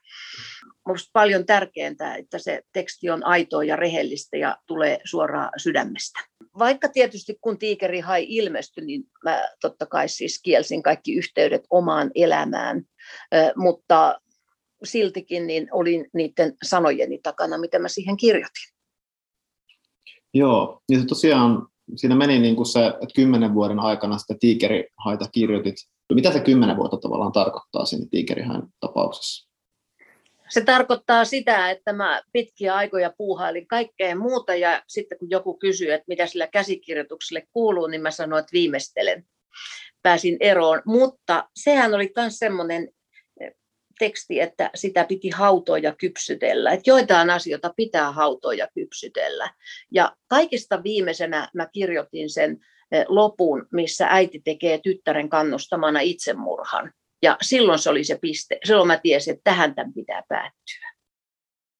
[0.88, 6.20] musta paljon tärkeintä, että se teksti on aitoa ja rehellistä ja tulee suoraan sydämestä.
[6.60, 12.12] Vaikka tietysti kun Tiikeri Hai ilmestyi, niin mä totta kai siis kielsin kaikki yhteydet omaan
[12.16, 12.82] elämään,
[13.56, 14.22] mutta
[14.84, 18.74] siltikin niin olin niiden sanojeni takana, mitä mä siihen kirjoitin.
[20.34, 25.26] Joo, ja se tosiaan siinä meni niin kuin se, että kymmenen vuoden aikana sitä tiikerihaita
[25.32, 25.76] kirjoitit.
[26.14, 29.52] Mitä se kymmenen vuotta tavallaan tarkoittaa siinä tiikerihain tapauksessa?
[30.50, 35.94] Se tarkoittaa sitä, että mä pitkiä aikoja puuhailin kaikkea muuta ja sitten kun joku kysyy,
[35.94, 39.26] että mitä sillä käsikirjoitukselle kuuluu, niin mä sanoin, että viimeistelen.
[40.02, 42.90] Pääsin eroon, mutta sehän oli myös semmoinen
[44.02, 46.72] teksti, että sitä piti hautoa ja kypsytellä.
[46.72, 49.54] Että joitain asioita pitää hautoa ja kypsytellä.
[49.92, 52.58] Ja kaikista viimeisenä mä kirjoitin sen
[52.92, 56.92] eh, lopun, missä äiti tekee tyttären kannustamana itsemurhan.
[57.22, 58.60] Ja silloin se oli se piste.
[58.64, 60.92] Silloin mä tiesin, että tähän tämän pitää päättyä.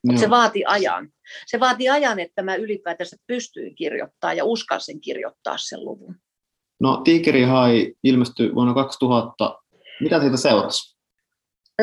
[0.08, 0.18] No.
[0.18, 1.10] Se vaati ajan.
[1.46, 6.16] Se vaati ajan, että mä ylipäätänsä pystyin kirjoittamaan ja uskalsin kirjoittaa sen luvun.
[6.80, 9.60] No Tiikeri Hai ilmestyi vuonna 2000.
[10.00, 11.01] Mitä siitä seurasi?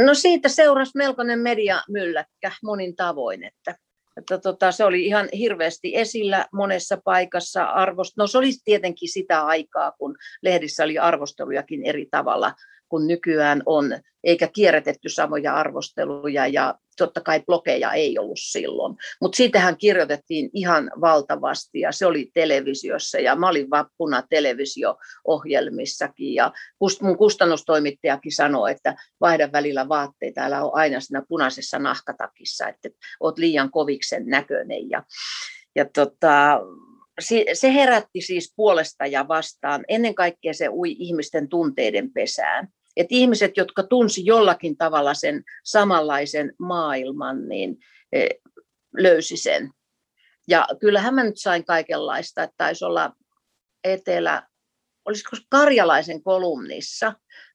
[0.05, 3.75] No siitä seurasi melkoinen mediamylläkkä monin tavoin, että,
[4.17, 7.65] että tota, se oli ihan hirveästi esillä monessa paikassa.
[7.65, 8.17] Arvost...
[8.17, 12.55] No se oli tietenkin sitä aikaa, kun lehdissä oli arvostelujakin eri tavalla
[12.89, 13.85] kuin nykyään on,
[14.25, 18.97] eikä kierrätetty samoja arvosteluja ja totta kai blogeja ei ollut silloin.
[19.21, 26.53] Mutta siitähän kirjoitettiin ihan valtavasti ja se oli televisiossa ja mä olin vappuna televisio-ohjelmissakin ja
[27.03, 32.89] mun kustannustoimittajakin sanoi, että vaihda välillä vaatteita, älä ole aina siinä punaisessa nahkatakissa, että
[33.21, 35.03] oot liian koviksen näköinen ja,
[35.77, 36.61] ja tota,
[37.53, 39.85] se herätti siis puolesta ja vastaan.
[39.89, 46.53] Ennen kaikkea se ui ihmisten tunteiden pesään että ihmiset, jotka tunsi jollakin tavalla sen samanlaisen
[46.59, 47.77] maailman, niin
[48.13, 48.27] e,
[48.97, 49.71] löysi sen.
[50.49, 53.13] Ja kyllähän mä nyt sain kaikenlaista, että taisi olla
[53.85, 54.43] etelä,
[55.05, 57.13] olisiko karjalaisen kolumnissa,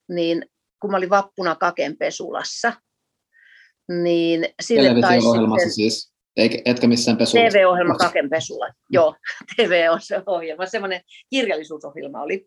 [0.08, 0.46] niin
[0.80, 2.72] kun mä olin vappuna Kakenpesulassa,
[4.02, 5.70] niin sinne taisi sitten...
[5.70, 6.14] siis?
[6.36, 7.50] Eikä, etkä missään pesulassa?
[7.50, 9.14] TV-ohjelma Kakenpesula, joo,
[9.56, 12.46] TV-ohjelma, semmoinen kirjallisuusohjelma oli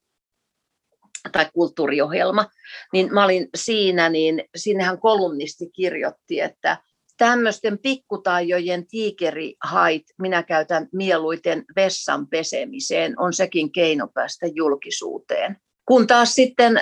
[1.31, 2.45] tai kulttuuriohjelma,
[2.93, 6.77] niin mä olin siinä, niin sinnehän kolumnisti kirjoitti, että
[7.17, 15.57] tämmöisten pikkutaajojen tiikerihait minä käytän mieluiten vessan pesemiseen, on sekin keino päästä julkisuuteen.
[15.85, 16.81] Kun taas sitten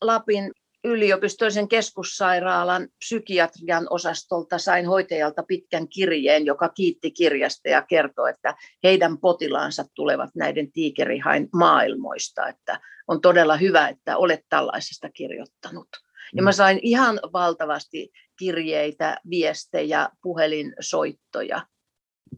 [0.00, 0.52] Lapin
[0.84, 9.18] yliopistoisen keskussairaalan psykiatrian osastolta sain hoitajalta pitkän kirjeen, joka kiitti kirjasta ja kertoi, että heidän
[9.18, 15.88] potilaansa tulevat näiden tiikerihain maailmoista, että on todella hyvä, että olet tällaisesta kirjoittanut.
[16.34, 16.54] Ja mä mm.
[16.54, 21.60] sain ihan valtavasti kirjeitä, viestejä, puhelinsoittoja.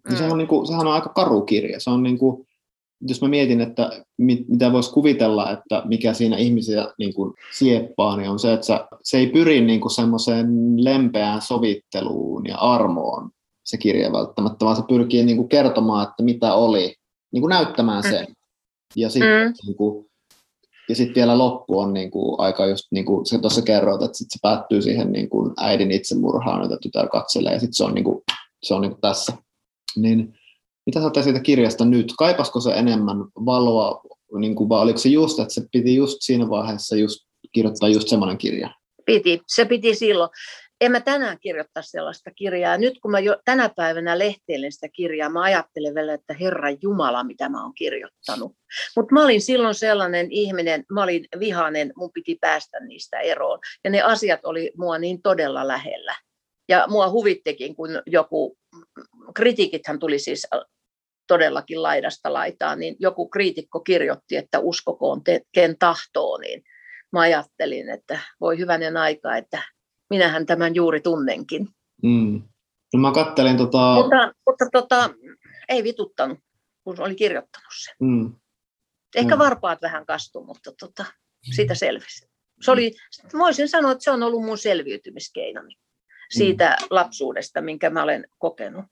[0.08, 0.16] Mm.
[0.16, 1.80] Sehän, on niin kuin, sehän on aika karu kirja.
[1.80, 2.46] Se on niin kuin,
[3.00, 8.16] jos mä mietin, että mit, mitä voisi kuvitella, että mikä siinä ihmisiä niin kuin sieppaa,
[8.16, 10.46] niin on se, että se, se ei pyri niin kuin semmoiseen
[10.84, 13.30] lempeään sovitteluun ja armoon
[13.64, 16.94] se kirja välttämättä, vaan se pyrkii niin kuin kertomaan, että mitä oli,
[17.32, 18.26] niin kuin näyttämään sen.
[18.96, 19.54] Ja sitten mm.
[19.66, 20.06] niin kuin,
[20.88, 24.18] ja sitten vielä loppu on niin kuin aika just niin kuin se tuossa kerroit, että
[24.18, 27.94] sit se päättyy siihen niin kuin äidin itsemurhaan, jota tytär katselee, ja sitten se on,
[27.94, 28.22] niin kuin,
[28.62, 29.32] se on niin kuin tässä.
[29.96, 30.34] Niin
[30.90, 32.12] mitä sä siitä kirjasta nyt?
[32.18, 34.02] Kaipasko se enemmän valoa,
[34.38, 37.20] niin kuin, vai oliko se just, että se piti just siinä vaiheessa just
[37.52, 38.70] kirjoittaa just semmoinen kirja?
[39.06, 40.30] Piti, se piti silloin.
[40.80, 42.78] En mä tänään kirjoittaa sellaista kirjaa.
[42.78, 47.24] Nyt kun mä jo tänä päivänä lehteilen sitä kirjaa, mä ajattelen vielä, että Herra Jumala,
[47.24, 48.52] mitä mä oon kirjoittanut.
[48.96, 53.58] Mutta mä olin silloin sellainen ihminen, mä olin vihainen, mun piti päästä niistä eroon.
[53.84, 56.14] Ja ne asiat oli mua niin todella lähellä.
[56.68, 58.56] Ja mua huvittikin, kun joku,
[59.34, 60.46] kritiikithän tuli siis
[61.30, 66.62] todellakin laidasta laitaan, niin joku kriitikko kirjoitti, että uskokoon te, ken tahtoo, niin
[67.12, 69.62] mä ajattelin, että voi hyvänen aika, että
[70.10, 71.68] minähän tämän juuri tunnenkin.
[72.02, 72.42] Mm.
[72.94, 73.94] No mä kattelin tota...
[73.94, 75.10] Mutta, mutta tota,
[75.68, 76.38] ei vituttanut,
[76.84, 77.94] kun oli kirjoittanut sen.
[78.00, 78.34] Mm.
[79.14, 79.38] Ehkä mm.
[79.38, 81.04] varpaat vähän kastu, mutta tota,
[81.54, 82.28] siitä selvisi.
[82.62, 82.92] Se oli,
[83.38, 85.74] voisin sanoa, että se on ollut mun selviytymiskeinoni
[86.30, 86.86] siitä mm.
[86.90, 88.84] lapsuudesta, minkä mä olen kokenut.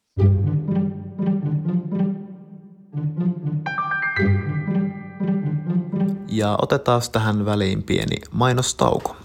[6.38, 9.16] Ja otetaan tähän väliin pieni mainostauko.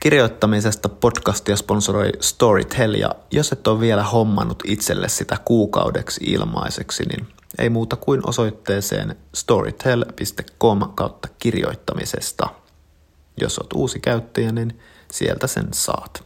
[0.00, 7.26] Kirjoittamisesta podcastia sponsoroi Storytel ja jos et ole vielä hommannut itselle sitä kuukaudeksi ilmaiseksi, niin
[7.58, 12.48] ei muuta kuin osoitteeseen storytel.com kautta kirjoittamisesta.
[13.40, 14.80] Jos olet uusi käyttäjä, niin
[15.12, 16.24] sieltä sen saat.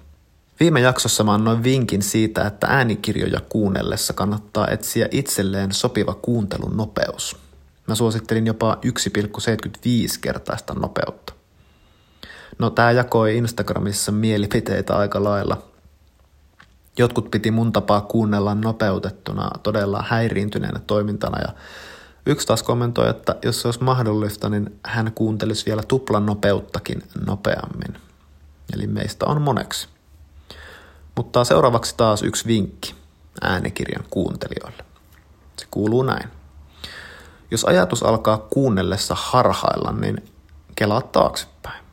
[0.61, 7.50] Viime jaksossa mä annoin vinkin siitä, että äänikirjoja kuunnellessa kannattaa etsiä itselleen sopiva kuuntelun nopeus.
[7.91, 11.33] Mä suosittelin jopa 1,75 kertaista nopeutta.
[12.59, 15.63] No tää jakoi Instagramissa mielipiteitä aika lailla.
[16.99, 21.49] Jotkut piti mun tapaa kuunnella nopeutettuna todella häiriintyneenä toimintana ja
[22.27, 27.97] yksi taas kommentoi, että jos se olisi mahdollista, niin hän kuuntelisi vielä tuplan nopeuttakin nopeammin.
[28.75, 29.89] Eli meistä on moneksi.
[31.17, 32.95] Mutta seuraavaksi taas yksi vinkki
[33.43, 34.85] äänikirjan kuuntelijoille.
[35.57, 36.40] Se kuuluu näin.
[37.51, 40.25] Jos ajatus alkaa kuunnellessa harhailla, niin
[40.77, 41.85] kelaa taaksepäin.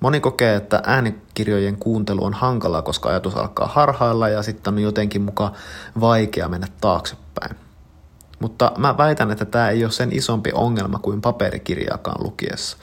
[0.00, 5.22] Moni kokee, että äänikirjojen kuuntelu on hankalaa, koska ajatus alkaa harhailla ja sitten on jotenkin
[5.22, 5.52] mukaan
[6.00, 7.56] vaikea mennä taaksepäin.
[8.40, 12.76] Mutta mä väitän, että tämä ei ole sen isompi ongelma kuin paperikirjaakaan lukiessa.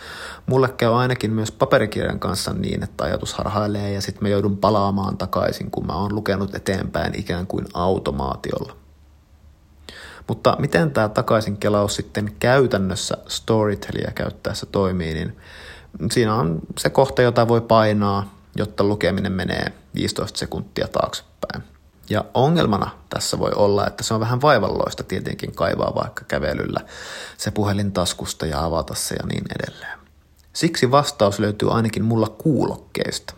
[0.45, 5.17] Mulle käy ainakin myös paperikirjan kanssa niin, että ajatus harhailee ja sitten mä joudun palaamaan
[5.17, 8.81] takaisin, kun mä oon lukenut eteenpäin ikään kuin automaatiolla.
[10.32, 15.36] Mutta miten tämä takaisin kelaus sitten käytännössä storytellia käyttäessä toimii, niin
[16.12, 21.63] siinä on se kohta, jota voi painaa, jotta lukeminen menee 15 sekuntia taaksepäin.
[22.10, 26.80] Ja ongelmana tässä voi olla, että se on vähän vaivalloista tietenkin kaivaa vaikka kävelyllä
[27.38, 30.00] se puhelin taskusta ja avata se ja niin edelleen.
[30.54, 33.34] Siksi vastaus löytyy ainakin mulla kuulokkeista.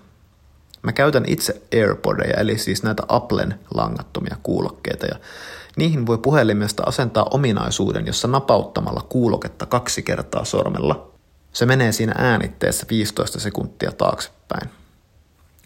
[0.81, 5.15] Mä käytän itse AirPodeja, eli siis näitä Applen langattomia kuulokkeita, ja
[5.77, 11.11] niihin voi puhelimesta asentaa ominaisuuden, jossa napauttamalla kuuloketta kaksi kertaa sormella.
[11.53, 14.69] Se menee siinä äänitteessä 15 sekuntia taaksepäin.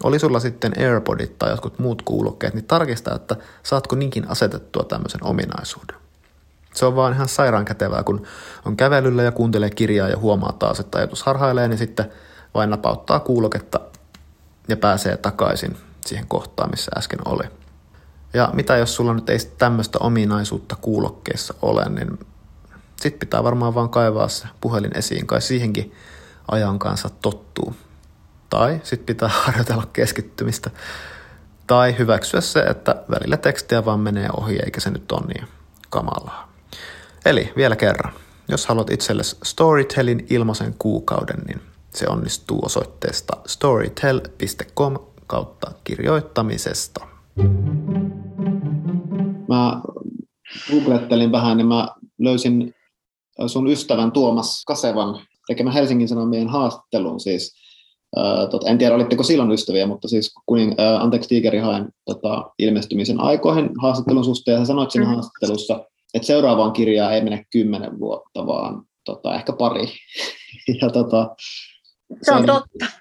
[0.04, 5.24] Oli sulla sitten AirPodit tai jotkut muut kuulokkeet, niin tarkista, että saatko niinkin asetettua tämmöisen
[5.24, 5.96] ominaisuuden.
[6.74, 8.28] Se on vaan ihan sairaan kätevää, kun
[8.66, 12.12] on kävelyllä ja kuuntelee kirjaa ja huomaa taas, että ajatus harhailee, niin sitten
[12.54, 13.80] vain napauttaa kuuloketta
[14.68, 17.44] ja pääsee takaisin siihen kohtaan, missä äsken oli.
[18.38, 22.20] Ja mitä jos sulla nyt ei tämmöistä ominaisuutta kuulokkeessa ole, niin
[22.96, 25.94] sit pitää varmaan vaan kaivaa se puhelin esiin, kai siihenkin
[26.52, 27.76] ajan kanssa tottuu.
[28.50, 30.70] Tai sit pitää harjoitella keskittymistä.
[31.68, 35.48] Tai hyväksyä se, että välillä tekstiä vaan menee ohi eikä se nyt ole niin
[35.90, 36.52] kamalaa.
[37.26, 38.14] Eli vielä kerran,
[38.48, 41.62] jos haluat itsellesi Storytelin ilmaisen kuukauden, niin
[41.94, 47.08] se onnistuu osoitteesta storytel.com kautta kirjoittamisesta.
[49.48, 49.82] Mä
[50.72, 51.88] googlettelin vähän, niin mä
[52.20, 52.74] löysin
[53.48, 57.56] sun ystävän Tuomas Kasevan tekemän Helsingin Sanomien haastattelun siis.
[58.16, 63.20] Ää, tot, en tiedä, olitteko silloin ystäviä, mutta siis kunin, ää, anteeksi Tiikerihaen tota, ilmestymisen
[63.20, 65.14] aikoihin haastattelun susta, ja sä sanoit siinä mm.
[65.14, 69.88] haastattelussa, että seuraavaan kirjaan ei mene kymmenen vuotta, vaan tota, ehkä pari.
[70.82, 71.36] ja, tota,
[72.22, 72.86] se on totta.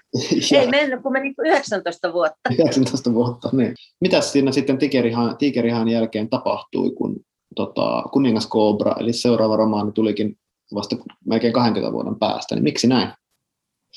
[0.51, 2.49] Ja, ei mennyt, kun meni 19 vuotta.
[2.51, 3.73] 19 vuotta, niin.
[4.01, 7.19] Mitäs siinä sitten Tigerihan, Tigerihan jälkeen tapahtui, kun
[7.55, 10.39] tota, Kuningas Cobra, eli seuraava romaani tulikin
[10.75, 13.09] vasta melkein 20 vuoden päästä, niin miksi näin?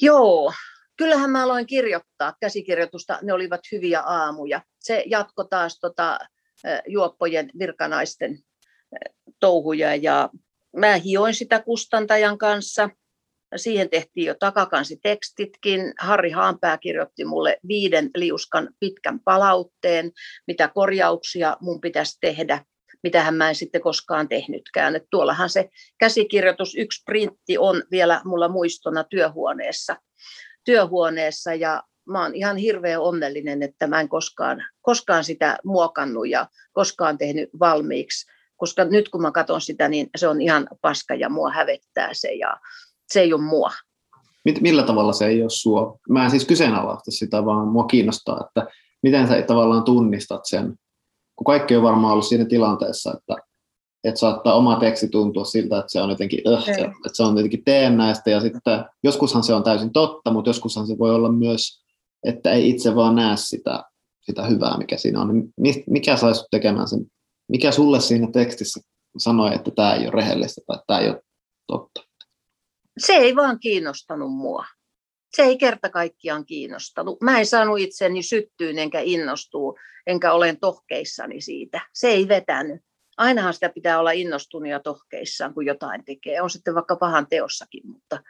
[0.00, 0.52] Joo,
[0.96, 4.62] kyllähän mä aloin kirjoittaa käsikirjoitusta, ne olivat hyviä aamuja.
[4.80, 6.18] Se jatko taas tota,
[6.88, 8.38] juoppojen virkanaisten
[9.40, 10.30] touhuja ja
[10.76, 12.90] mä hioin sitä kustantajan kanssa.
[13.56, 15.92] Siihen tehtiin jo takakansitekstitkin.
[16.00, 20.10] Harri Haanpää kirjoitti mulle viiden liuskan pitkän palautteen,
[20.46, 22.64] mitä korjauksia mun pitäisi tehdä,
[23.02, 24.96] mitä mä en sitten koskaan tehnytkään.
[24.96, 29.96] Et tuollahan se käsikirjoitus, yksi printti on vielä mulla muistona työhuoneessa.
[30.64, 36.46] työhuoneessa ja mä oon ihan hirveän onnellinen, että mä en koskaan, koskaan sitä muokannut ja
[36.72, 38.26] koskaan tehnyt valmiiksi
[38.60, 42.32] koska nyt kun mä katson sitä, niin se on ihan paska ja mua hävettää se
[42.32, 42.56] ja
[43.12, 43.70] se ei ole mua.
[44.60, 45.98] Millä tavalla se ei ole sua?
[46.08, 48.66] Mä en siis kyseenalaista sitä, vaan mua kiinnostaa, että
[49.02, 50.74] miten sä tavallaan tunnistat sen,
[51.36, 53.36] kun kaikki on varmaan ollut siinä tilanteessa, että,
[54.04, 57.36] että saattaa oma teksti tuntua siltä, että se on jotenkin, öh, se, että se on
[57.36, 61.84] jotenkin teennäistä ja sitten joskushan se on täysin totta, mutta joskushan se voi olla myös,
[62.26, 63.84] että ei itse vaan näe sitä,
[64.20, 65.42] sitä hyvää, mikä siinä on.
[65.86, 67.06] Mikä saisi tekemään sen
[67.50, 68.80] mikä sulle siinä tekstissä
[69.18, 71.22] sanoi, että tämä ei ole rehellistä tai tämä ei ole
[71.66, 72.09] totta?
[73.00, 74.64] Se ei vaan kiinnostanut mua.
[75.36, 77.20] Se ei kerta kaikkiaan kiinnostanut.
[77.20, 79.74] Mä en saanut itseni syttyyn enkä innostua,
[80.06, 81.80] enkä olen tohkeissani siitä.
[81.94, 82.80] Se ei vetänyt.
[83.16, 86.42] Ainahan sitä pitää olla innostunut ja tohkeissaan, kun jotain tekee.
[86.42, 88.22] On sitten vaikka pahan teossakin, mutta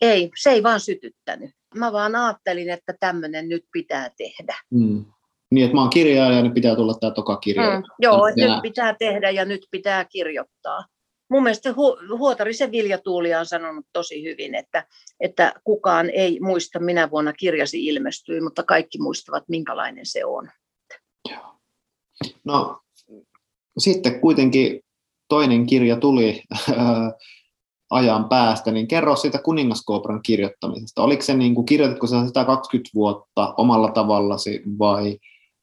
[0.00, 1.50] ei, se ei vaan sytyttänyt.
[1.74, 4.54] Mä vaan ajattelin, että tämmöinen nyt pitää tehdä.
[4.70, 5.04] Mm.
[5.50, 7.76] Niin, että mä oon kirjailija, niin pitää tulla tämä toka kirja.
[7.76, 10.84] Mm, joo, että nyt pitää tehdä ja nyt pitää kirjoittaa.
[11.30, 14.86] Mun mielestä Hu- Huotarisen Vilja Tuuli on sanonut tosi hyvin, että,
[15.20, 20.50] että kukaan ei muista, minä vuonna kirjasi ilmestyi, mutta kaikki muistavat, minkälainen se on.
[22.44, 22.80] No,
[23.78, 24.80] sitten kuitenkin
[25.28, 26.42] toinen kirja tuli
[27.90, 31.02] ajan päästä, niin kerro siitä kuningaskoopran kirjoittamisesta.
[31.02, 35.18] Oliko se niin kuin, kirjoititko sä sitä 20 vuotta omalla tavallasi vai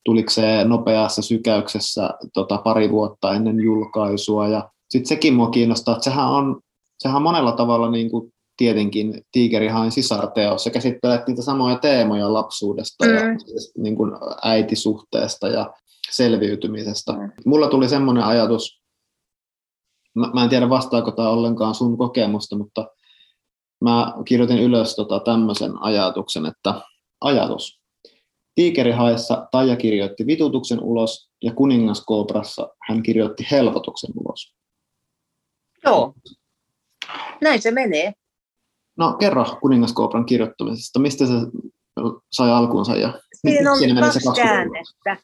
[0.05, 4.47] tuliko se nopeassa sykäyksessä tota, pari vuotta ennen julkaisua.
[4.47, 6.61] Ja sitten sekin mua kiinnostaa, että sehän on,
[6.99, 10.63] sehän on monella tavalla niin kuin tietenkin Tiikerihain sisarteos.
[10.63, 13.13] Se käsittelee niitä samoja teemoja lapsuudesta mm.
[13.13, 13.21] ja
[13.77, 14.11] niin kuin
[14.43, 15.73] äitisuhteesta ja
[16.11, 17.13] selviytymisestä.
[17.13, 17.31] Mm.
[17.45, 18.81] Mulla tuli semmoinen ajatus,
[20.15, 22.87] mä, mä en tiedä vastaako tämä ollenkaan sun kokemusta, mutta
[23.81, 26.81] mä kirjoitin ylös tota tämmöisen ajatuksen, että
[27.21, 27.79] ajatus.
[28.55, 34.53] Tiikerihaessa Taija kirjoitti vitutuksen ulos ja kuningaskooprassa hän kirjoitti helpotuksen ulos.
[35.85, 36.13] Joo,
[37.41, 38.13] näin se menee.
[38.97, 40.99] No kerro kuningaskoopran kirjoittamisesta.
[40.99, 41.33] Mistä se
[42.31, 45.17] sai alkuunsa ja Siinä on siinä kaksi käännettä.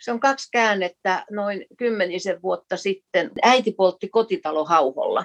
[0.00, 3.30] Se on kaksi käännettä noin kymmenisen vuotta sitten.
[3.42, 5.24] Äiti poltti kotitalo hauholla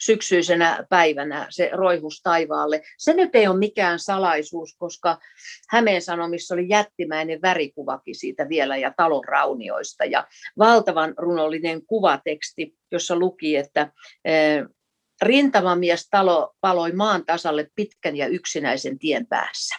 [0.00, 2.82] syksyisenä päivänä se roihus taivaalle.
[2.98, 5.18] Se nyt ei ole mikään salaisuus, koska
[5.70, 10.28] Hämeen Sanomissa oli jättimäinen värikuvakin siitä vielä ja talon raunioista ja
[10.58, 13.92] valtavan runollinen kuvateksti, jossa luki, että
[14.24, 14.64] eh,
[15.22, 19.76] rintamamies talo paloi maan tasalle pitkän ja yksinäisen tien päässä.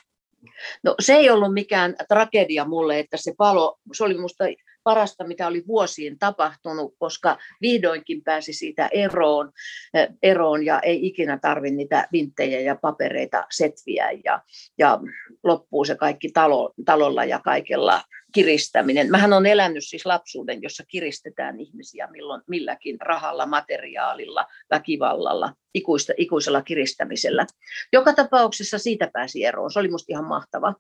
[0.84, 4.44] No se ei ollut mikään tragedia mulle, että se palo, se oli minusta
[4.84, 9.52] parasta, mitä oli vuosiin tapahtunut, koska vihdoinkin pääsi siitä eroon,
[9.94, 14.42] eh, eroon ja ei ikinä tarvitse niitä vinttejä ja papereita setviä ja,
[14.78, 15.00] ja
[15.44, 18.02] loppuu se kaikki talo, talolla ja kaikella
[18.34, 19.12] kiristäminen.
[19.12, 26.62] Mähän on elänyt siis lapsuuden, jossa kiristetään ihmisiä milloin, milläkin rahalla, materiaalilla, väkivallalla, ikuista, ikuisella
[26.62, 27.46] kiristämisellä.
[27.94, 29.72] Joka tapauksessa siitä pääsi eroon.
[29.72, 30.74] Se oli musta ihan mahtava.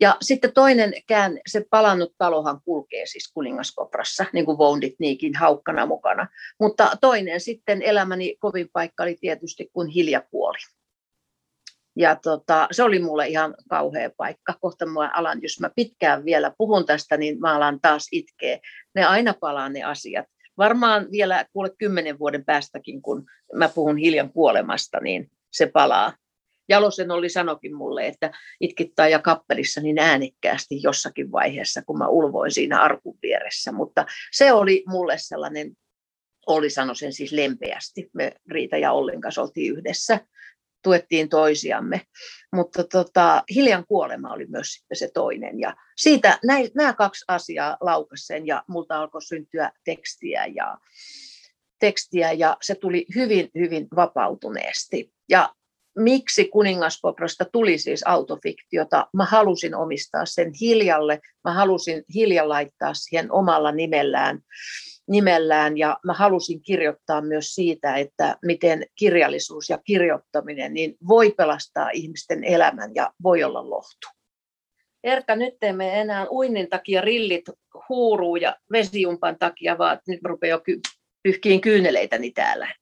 [0.00, 5.86] Ja sitten toinen kään, se palannut talohan kulkee siis kuningaskoprassa, niin kuin Woundit niikin haukkana
[5.86, 6.26] mukana.
[6.60, 10.58] Mutta toinen sitten elämäni kovin paikka oli tietysti, kun Hilja kuoli.
[11.96, 14.54] Ja tota, se oli mulle ihan kauhea paikka.
[14.60, 18.58] Kohta mä alan, jos mä pitkään vielä puhun tästä, niin mä alan taas itkeä.
[18.94, 20.26] Ne aina palaa ne asiat.
[20.58, 26.12] Varmaan vielä kuule kymmenen vuoden päästäkin, kun mä puhun hiljan kuolemasta, niin se palaa.
[26.72, 32.50] Jalosen oli sanokin mulle, että itkittää ja kappelissa niin äänekkäästi jossakin vaiheessa, kun mä ulvoin
[32.50, 33.72] siinä arkun vieressä.
[33.72, 35.72] Mutta se oli mulle sellainen,
[36.46, 38.10] oli sanoi sen siis lempeästi.
[38.14, 40.20] Me Riita ja Ollin kanssa oltiin yhdessä
[40.82, 42.00] tuettiin toisiamme.
[42.52, 45.60] Mutta tota, hiljan kuolema oli myös sitten se toinen.
[45.60, 50.78] Ja siitä näin, nämä kaksi asiaa laukasen ja multa alkoi syntyä tekstiä ja,
[51.78, 55.12] tekstiä ja se tuli hyvin, hyvin vapautuneesti.
[55.28, 55.54] Ja
[55.98, 59.06] miksi kuningaspoprosta tuli siis autofiktiota.
[59.16, 64.40] Mä halusin omistaa sen hiljalle, mä halusin hilja laittaa siihen omalla nimellään
[65.06, 71.90] nimellään ja mä halusin kirjoittaa myös siitä, että miten kirjallisuus ja kirjoittaminen niin voi pelastaa
[71.90, 74.08] ihmisten elämän ja voi olla lohtu.
[75.04, 77.44] Erkka, nyt teemme enää uinnin takia rillit
[77.88, 80.78] huuruu ja vesijumpan takia, vaan nyt rupeaa jo
[81.22, 82.74] pyyhkiin kyyneleitäni täällä.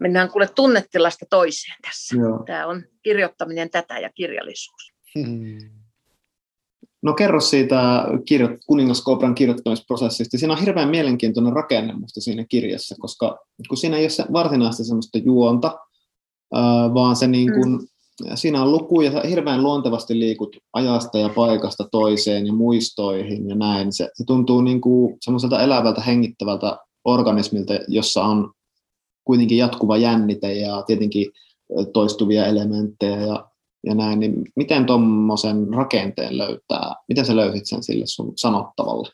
[0.00, 2.16] Mennään kuule tunnetilasta toiseen tässä.
[2.16, 2.42] Joo.
[2.46, 4.92] Tämä on kirjoittaminen tätä ja kirjallisuus.
[5.18, 5.58] Hmm.
[7.02, 10.38] No kerro siitä kirjo- kuningaskobran kirjoittamisprosessista.
[10.38, 13.38] Siinä on hirveän mielenkiintoinen rakenne musta siinä kirjassa, koska
[13.68, 15.78] kun siinä ei ole se varsinaista semmoista juonta,
[16.94, 17.86] vaan se niin kuin, mm.
[18.34, 23.92] siinä on lukuja, ja hirveän luontevasti liikut ajasta ja paikasta toiseen ja muistoihin ja näin.
[23.92, 28.52] Se, se tuntuu niin kuin semmoiselta elävältä, hengittävältä organismilta, jossa on
[29.26, 31.32] kuitenkin jatkuva jännite ja tietenkin
[31.92, 33.50] toistuvia elementtejä ja
[33.86, 36.94] ja näin, niin miten tuommoisen rakenteen löytää?
[37.08, 39.08] Miten sä löysit sen sille sun sanottavalle?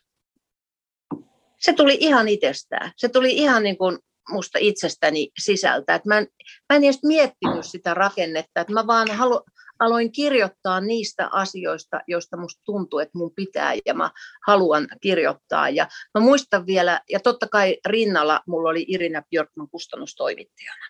[1.61, 2.93] Se tuli ihan itsestään.
[2.97, 3.99] Se tuli ihan niin kuin
[4.31, 5.95] musta itsestäni sisältä.
[5.95, 6.27] Et mä, en,
[6.71, 9.41] mä en edes miettinyt sitä rakennetta, että mä vaan halu,
[9.85, 14.11] aloin kirjoittaa niistä asioista, joista musta tuntuu, että mun pitää ja mä
[14.47, 15.68] haluan kirjoittaa.
[15.68, 20.87] Ja mä muistan vielä, ja totta kai rinnalla mulla oli Irina Björkman kustannustoimittajana.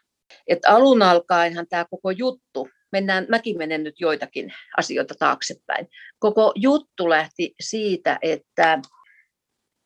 [0.46, 5.88] Et alun alkaenhan tämä koko juttu mennään, mäkin menen nyt joitakin asioita taaksepäin.
[6.18, 8.78] Koko juttu lähti siitä, että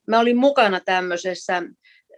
[0.09, 1.62] mä olin mukana tämmöisessä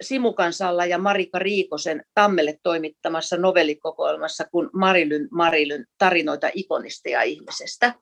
[0.01, 7.95] Simukansalla ja Marika Riikosen Tammelle toimittamassa novellikokoelmassa kuin Marilyn Marilyn tarinoita ikonista ja ihmisestä.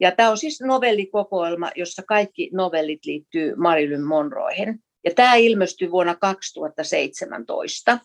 [0.00, 4.78] Ja tämä on siis novellikokoelma, jossa kaikki novellit liittyy Marilyn Monroehen.
[5.04, 7.98] Ja tämä ilmestyi vuonna 2017.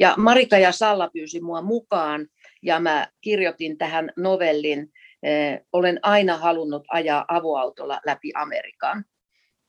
[0.00, 2.26] Ja Marika ja Salla pyysi mua mukaan
[2.62, 9.04] ja mä kirjoitin tähän novellin, eh, olen aina halunnut ajaa avoautolla läpi Amerikan,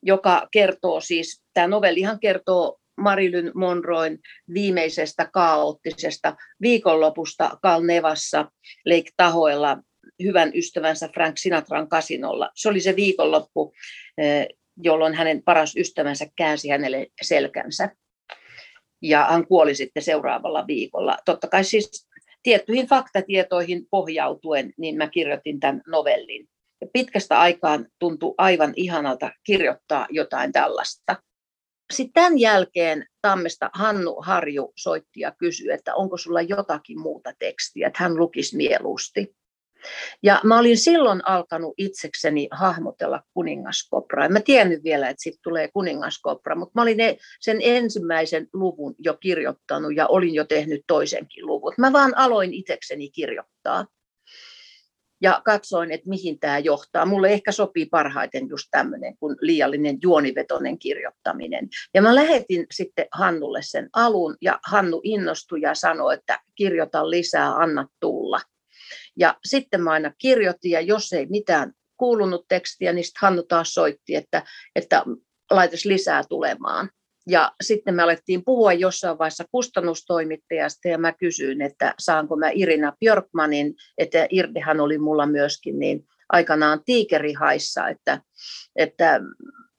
[0.04, 4.20] joka kertoo siis, tämä novellihan kertoo Marilyn Monroin
[4.54, 8.52] viimeisestä kaoottisesta viikonlopusta Kalnevassa
[8.86, 9.78] Lake Tahoella
[10.24, 12.50] hyvän ystävänsä Frank Sinatran kasinolla.
[12.56, 13.74] Se oli se viikonloppu,
[14.78, 17.90] jolloin hänen paras ystävänsä käänsi hänelle selkänsä.
[19.02, 21.18] Ja hän kuoli sitten seuraavalla viikolla.
[21.26, 22.08] Totta kai siis
[22.44, 26.48] tiettyihin faktatietoihin pohjautuen, niin mä kirjoitin tämän novellin.
[26.82, 31.16] Ja pitkästä aikaan tuntui aivan ihanalta kirjoittaa jotain tällaista.
[31.94, 37.88] Sitten tämän jälkeen Tammesta Hannu Harju soitti ja kysyi, että onko sulla jotakin muuta tekstiä,
[37.88, 39.36] että hän lukisi mieluusti.
[40.24, 44.26] Ja mä olin silloin alkanut itsekseni hahmotella kuningaskopraa.
[44.26, 46.98] En mä tiennyt vielä, että sitten tulee kuningaskopra, mutta mä olin
[47.40, 51.74] sen ensimmäisen luvun jo kirjoittanut ja olin jo tehnyt toisenkin luvun.
[51.78, 53.86] Mä vaan aloin itsekseni kirjoittaa
[55.22, 57.06] ja katsoin, että mihin tämä johtaa.
[57.06, 61.70] Mulle ehkä sopii parhaiten just tämmöinen kuin liiallinen juonivetoinen kirjoittaminen.
[61.94, 67.56] Ja mä lähetin sitten Hannulle sen alun ja Hannu innostui ja sanoi, että kirjoita lisää,
[67.56, 68.42] anna tulla.
[69.20, 73.74] Ja sitten mä aina kirjoitin ja jos ei mitään kuulunut tekstiä, niin sitten Hannu taas
[73.74, 74.44] soitti, että,
[74.76, 75.04] että
[75.52, 76.90] laitas lisää tulemaan.
[77.30, 82.94] Ja sitten me alettiin puhua jossain vaiheessa kustannustoimittajasta ja mä kysyin, että saanko mä Irina
[83.00, 88.22] Björkmanin, että Irdehan oli mulla myöskin niin aikanaan tiikerihaissa, että,
[88.76, 89.22] että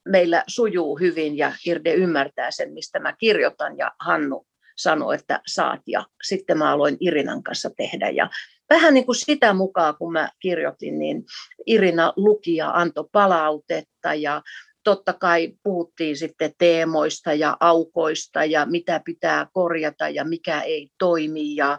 [0.09, 3.79] meillä sujuu hyvin ja Irde ymmärtää sen, mistä mä kirjoitan.
[3.79, 8.11] Ja Hannu sanoi, että saat ja sitten mä aloin Irinan kanssa tehdä.
[8.11, 8.31] Ja
[8.71, 11.25] vähän niin kuin sitä mukaan, kun mä kirjoitin, niin
[11.67, 14.43] Irina luki ja antoi palautetta ja
[14.85, 21.57] totta kai puhuttiin sitten teemoista ja aukoista ja mitä pitää korjata ja mikä ei toimi.
[21.57, 21.79] Ja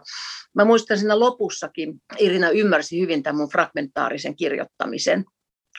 [0.55, 5.25] mä muistan siinä lopussakin, Irina ymmärsi hyvin tämän mun fragmentaarisen kirjoittamisen.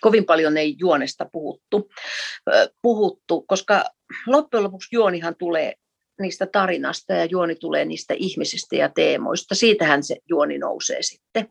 [0.01, 1.89] Kovin paljon ei juonesta puhuttu,
[2.83, 3.85] puhuttu koska
[4.27, 5.75] loppujen lopuksi juonihan tulee
[6.21, 9.55] niistä tarinasta ja juoni tulee niistä ihmisistä ja teemoista.
[9.55, 11.49] Siitähän se juoni nousee sitten.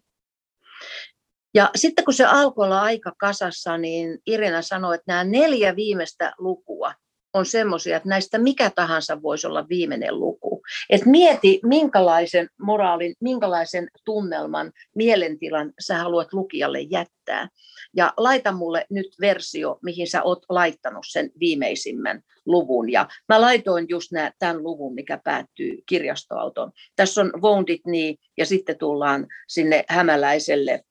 [1.53, 6.33] Ja sitten kun se alkoi olla aika kasassa, niin Irina sanoi, että nämä neljä viimeistä
[6.37, 6.93] lukua
[7.33, 10.61] on semmoisia, että näistä mikä tahansa voisi olla viimeinen luku.
[10.89, 17.49] Et mieti, minkälaisen moraalin, minkälaisen tunnelman, mielentilan sä haluat lukijalle jättää.
[17.95, 22.91] Ja laita mulle nyt versio, mihin sä oot laittanut sen viimeisimmän luvun.
[22.91, 26.71] Ja mä laitoin just nää, tämän luvun, mikä päättyy kirjastoautoon.
[26.95, 30.83] Tässä on Wounded Knee ja sitten tullaan sinne hämäläiselle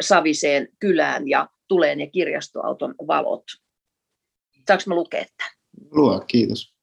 [0.00, 3.44] saviseen kylään ja tulee ne kirjastoauton valot.
[4.66, 5.52] Saanko mä lukea tämän?
[5.90, 6.74] Lue, kiitos.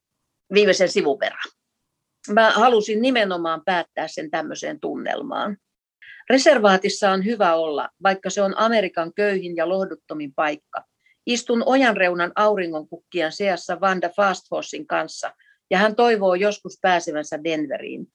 [0.54, 1.52] Viimeisen sivun verran.
[2.32, 5.56] Mä halusin nimenomaan päättää sen tämmöiseen tunnelmaan.
[6.30, 10.84] Reservaatissa on hyvä olla, vaikka se on Amerikan köyhin ja lohduttomin paikka.
[11.26, 15.34] Istun ojanreunan auringonkukkien seassa Vanda Fastfossin kanssa,
[15.70, 18.06] ja hän toivoo joskus pääsevänsä Denveriin.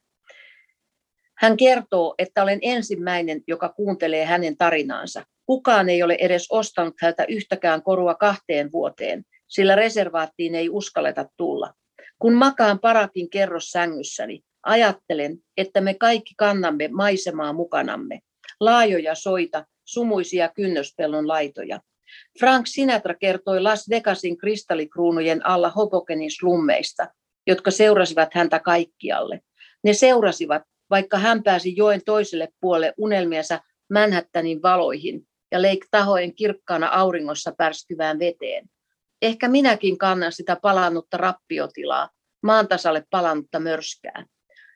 [1.38, 5.24] Hän kertoo, että olen ensimmäinen, joka kuuntelee hänen tarinaansa.
[5.46, 11.74] Kukaan ei ole edes ostanut häntä yhtäkään korua kahteen vuoteen, sillä reservaattiin ei uskalleta tulla.
[12.20, 18.20] Kun makaan parakin kerrossängyssäni, ajattelen, että me kaikki kannamme maisemaa mukanamme.
[18.60, 21.80] Laajoja soita, sumuisia kynnöspellon laitoja.
[22.40, 27.08] Frank Sinatra kertoi Las Vegasin kristallikruunujen alla Hobokenin slummeista,
[27.48, 29.40] jotka seurasivat häntä kaikkialle.
[29.84, 33.60] Ne seurasivat, vaikka hän pääsi joen toiselle puolelle unelmiensa
[33.94, 38.66] Manhattanin valoihin ja Lake Tahoen kirkkaana auringossa pärskyvään veteen.
[39.22, 42.10] Ehkä minäkin kannan sitä palannutta rappiotilaa,
[42.44, 44.26] maantasalle palannutta mörskää.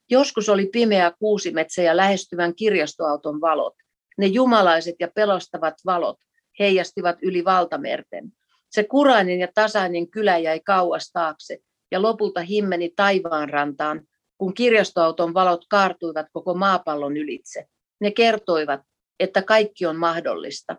[0.10, 3.74] Joskus oli pimeä kuusimetsä ja lähestyvän kirjastoauton valot.
[4.18, 6.18] Ne jumalaiset ja pelostavat valot
[6.60, 8.32] heijastivat yli valtamerten.
[8.72, 11.58] Se kurainen ja tasainen kylä jäi kauas taakse
[11.92, 14.02] ja lopulta himmeni taivaanrantaan,
[14.38, 17.66] kun kirjastoauton valot kaartuivat koko maapallon ylitse.
[18.02, 18.82] Ne kertoivat,
[19.20, 20.76] että kaikki on mahdollista.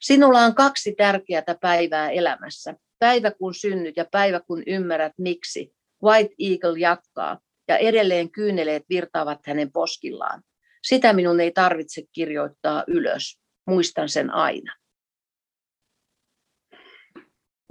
[0.00, 2.74] Sinulla on kaksi tärkeää päivää elämässä.
[2.98, 5.72] Päivä kun synnyt ja päivä kun ymmärrät miksi.
[6.04, 10.42] White Eagle jatkaa ja edelleen kyyneleet virtaavat hänen poskillaan.
[10.82, 13.38] Sitä minun ei tarvitse kirjoittaa ylös.
[13.66, 14.74] Muistan sen aina.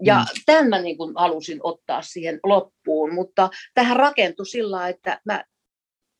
[0.02, 0.42] Ja mm.
[0.46, 5.44] tämän mä niin kuin halusin ottaa siihen loppuun, mutta tähän rakentui sillä että mä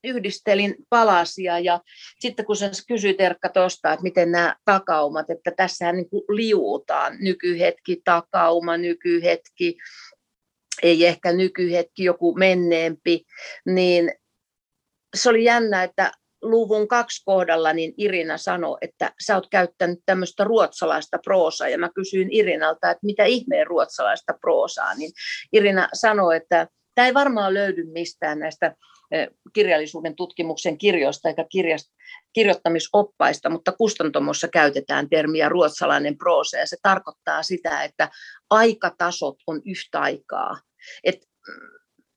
[0.04, 1.82] yhdistelin palasia ja
[2.20, 7.18] sitten kun sä kysyit Erkka tuosta, että miten nämä takaumat, että tässähän niin kuin liuutaan
[7.20, 9.78] nykyhetki, takauma, nykyhetki,
[10.84, 13.24] ei ehkä nykyhetki, joku menneempi,
[13.66, 14.12] niin
[15.16, 16.12] se oli jännä, että
[16.44, 21.90] luvun kaksi kohdalla niin Irina sanoi, että sä oot käyttänyt tämmöistä ruotsalaista proosaa, ja mä
[21.96, 25.12] kysyin Irinalta, että mitä ihmeen ruotsalaista proosaa, niin
[25.54, 28.76] Irina sanoi, että tämä ei varmaan löydy mistään näistä
[29.54, 31.86] kirjallisuuden tutkimuksen kirjoista eikä kirjast,
[32.34, 36.58] kirjoittamisoppaista, mutta kustantomossa käytetään termiä ruotsalainen proosa.
[36.58, 38.10] Ja se tarkoittaa sitä, että
[38.50, 40.60] aikatasot on yhtä aikaa.
[41.04, 41.16] Et,
[41.48, 41.68] mm,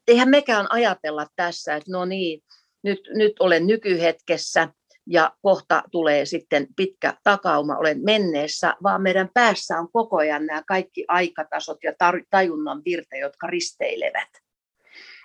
[0.08, 2.42] eihän mekään ajatella tässä, että no niin,
[2.86, 4.68] nyt, nyt olen nykyhetkessä
[5.06, 10.62] ja kohta tulee sitten pitkä takauma, olen menneessä, vaan meidän päässä on koko ajan nämä
[10.66, 11.92] kaikki aikatasot ja
[12.30, 14.28] tajunnan virta, jotka risteilevät.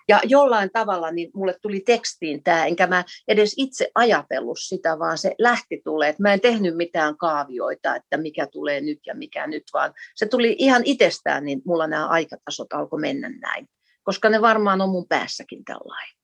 [0.09, 5.17] Ja jollain tavalla niin mulle tuli tekstiin tämä, enkä mä edes itse ajatellut sitä, vaan
[5.17, 6.15] se lähti tulee.
[6.19, 10.55] Mä en tehnyt mitään kaavioita, että mikä tulee nyt ja mikä nyt, vaan se tuli
[10.59, 13.67] ihan itsestään, niin mulla nämä aikatasot alkoi mennä näin.
[14.03, 16.20] Koska ne varmaan on mun päässäkin tällainen.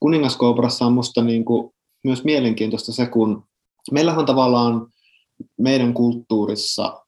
[0.00, 1.70] Kuningaskooprassa on musta niin kuin
[2.04, 3.44] myös mielenkiintoista se, kun
[3.92, 4.86] meillähän tavallaan
[5.58, 7.04] meidän kulttuurissa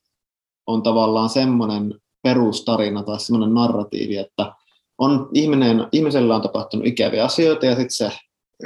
[0.67, 4.55] on tavallaan semmoinen perustarina tai semmoinen narratiivi, että
[4.99, 8.13] on ihminen, ihmisellä on tapahtunut ikäviä asioita ja sitten se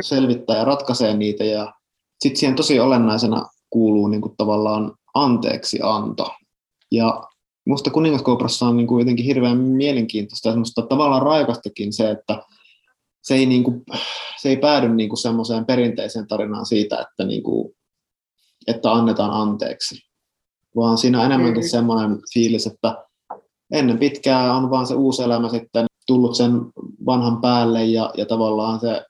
[0.00, 1.74] selvittää ja ratkaisee niitä ja
[2.20, 6.34] sitten siihen tosi olennaisena kuuluu niin kuin tavallaan anteeksi anto.
[6.92, 7.22] Ja
[7.66, 12.42] musta kuningaskooprassa on niin kuin jotenkin hirveän mielenkiintoista ja tavallaan raikastakin se, että
[13.24, 13.82] se ei, niin kuin,
[14.40, 17.74] se ei päädy niin kuin semmoiseen perinteiseen tarinaan siitä, että, niin kuin,
[18.66, 19.94] että annetaan anteeksi,
[20.76, 21.68] vaan siinä on enemmänkin mm.
[21.68, 23.04] semmoinen fiilis, että
[23.72, 26.52] ennen pitkää on vaan se uusi elämä sitten tullut sen
[27.06, 29.02] vanhan päälle ja, ja tavallaan se,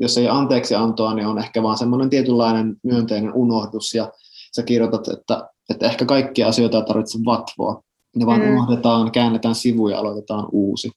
[0.00, 4.12] jos ei anteeksi antoa, niin on ehkä vaan semmoinen tietynlainen myönteinen unohdus ja
[4.56, 7.82] sä kirjoitat, että, että ehkä kaikkia asioita ei tarvitse vatvoa.
[8.16, 8.50] Ne vaan mm.
[8.52, 10.90] unohdetaan, käännetään sivuja ja aloitetaan uusi.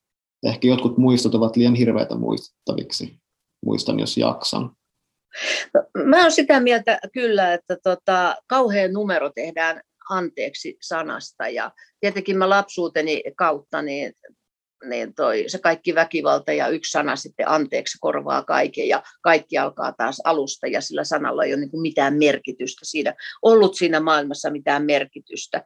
[0.43, 3.15] Ehkä jotkut muistot ovat liian hirveitä muistettaviksi.
[3.65, 4.71] Muistan, jos jaksan.
[5.73, 12.37] No, mä olen sitä mieltä kyllä, että tota, kauhean numero tehdään anteeksi sanasta ja tietenkin
[12.37, 14.13] mä lapsuuteni kautta niin
[14.89, 19.93] niin toi, se kaikki väkivalta ja yksi sana sitten anteeksi korvaa kaiken ja kaikki alkaa
[19.93, 24.85] taas alusta ja sillä sanalla ei ole niin mitään merkitystä siinä, ollut siinä maailmassa mitään
[24.85, 25.63] merkitystä.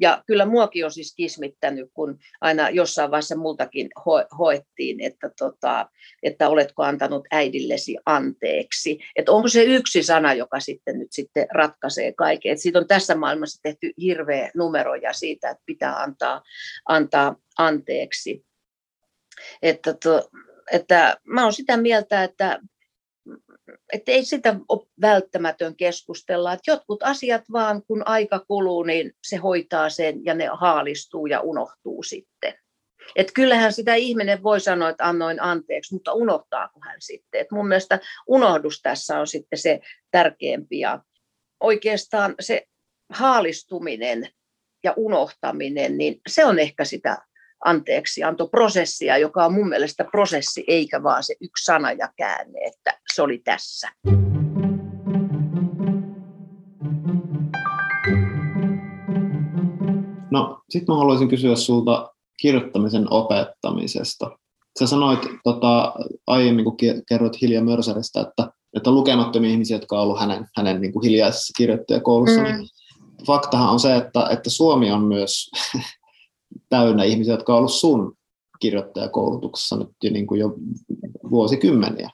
[0.00, 5.88] Ja kyllä muakin on siis kismittänyt, kun aina jossain vaiheessa multakin ho- hoettiin, että, tota,
[6.22, 8.98] että oletko antanut äidillesi anteeksi.
[9.16, 12.52] Että onko se yksi sana, joka sitten nyt sitten ratkaisee kaiken.
[12.52, 16.42] Että siitä on tässä maailmassa tehty hirveä numeroja siitä, että pitää antaa,
[16.88, 18.44] antaa anteeksi.
[19.62, 20.30] Että, to,
[20.72, 22.60] että mä olen sitä mieltä, että,
[23.92, 26.52] että ei sitä ole välttämätön keskustella.
[26.52, 31.40] Että jotkut asiat vaan, kun aika kuluu, niin se hoitaa sen ja ne haalistuu ja
[31.40, 32.54] unohtuu sitten.
[33.16, 37.40] Et kyllähän sitä ihminen voi sanoa, että annoin anteeksi, mutta unohtaako hän sitten?
[37.40, 41.00] Et mun mielestä unohdus tässä on sitten se tärkeämpi ja
[41.60, 42.66] oikeastaan se
[43.12, 44.28] haalistuminen
[44.84, 47.18] ja unohtaminen, niin se on ehkä sitä
[47.64, 53.22] anteeksiantoprosessia, joka on mun mielestä prosessi eikä vaan se yksi sana ja käänne, että se
[53.22, 53.88] oli tässä.
[60.30, 64.38] No, sitten mä haluaisin kysyä sulta kirjoittamisen opettamisesta.
[64.78, 65.94] Sä sanoit tota,
[66.26, 66.76] aiemmin, kun
[67.08, 71.52] kerroit Hilja Mörseristä, että, että lukemattomia ihmisiä, jotka on ollut hänen, hänen niin kuin hiljaisessa
[71.56, 72.40] kirjoittajakoulussa.
[72.40, 72.44] Mm.
[72.44, 72.68] Niin
[73.26, 75.50] faktahan on se, että, että Suomi on myös
[76.68, 78.14] täynnä ihmisiä, jotka on ollut sun
[78.60, 80.54] kirjoittajakoulutuksessa nyt jo, niin kuin jo
[81.30, 82.10] vuosikymmeniä.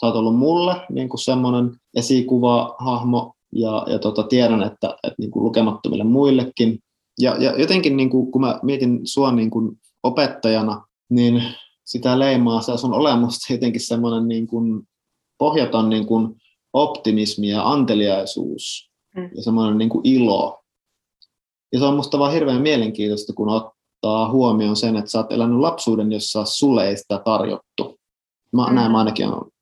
[0.00, 5.14] Sä oot ollut mulle niin kuin semmoinen esikuva, hahmo, ja, ja tota, tiedän, että, että
[5.18, 6.78] niin kuin lukemattomille muillekin.
[7.20, 11.42] Ja, ja jotenkin niin kuin, kun mä mietin sua niin kuin opettajana, niin
[11.84, 14.82] sitä leimaa se sun olemusta jotenkin semmoinen niin kuin
[15.38, 16.36] pohjaton niin kuin
[16.72, 19.30] optimismi ja anteliaisuus mm.
[19.36, 20.62] ja semmoinen niin kuin ilo.
[21.72, 23.48] Ja se on musta vaan hirveän mielenkiintoista, kun
[24.02, 28.00] ottaa huomioon sen, että sä oot elänyt lapsuuden, jossa sulle ei sitä tarjottu.
[28.52, 28.74] Mä, mm.
[28.74, 29.52] Näin mä ainakin olen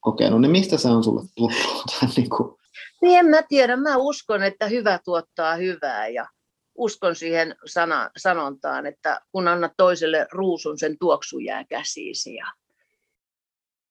[0.00, 0.40] kokenut.
[0.40, 1.54] Niin mistä se on sulle tullut?
[2.16, 2.58] niin, kuin?
[3.02, 3.76] niin en mä tiedä.
[3.76, 6.26] Mä uskon, että hyvä tuottaa hyvää ja
[6.74, 12.34] uskon siihen sana, sanontaan, että kun annat toiselle ruusun, sen tuoksu jää käsiisi.
[12.34, 12.46] Ja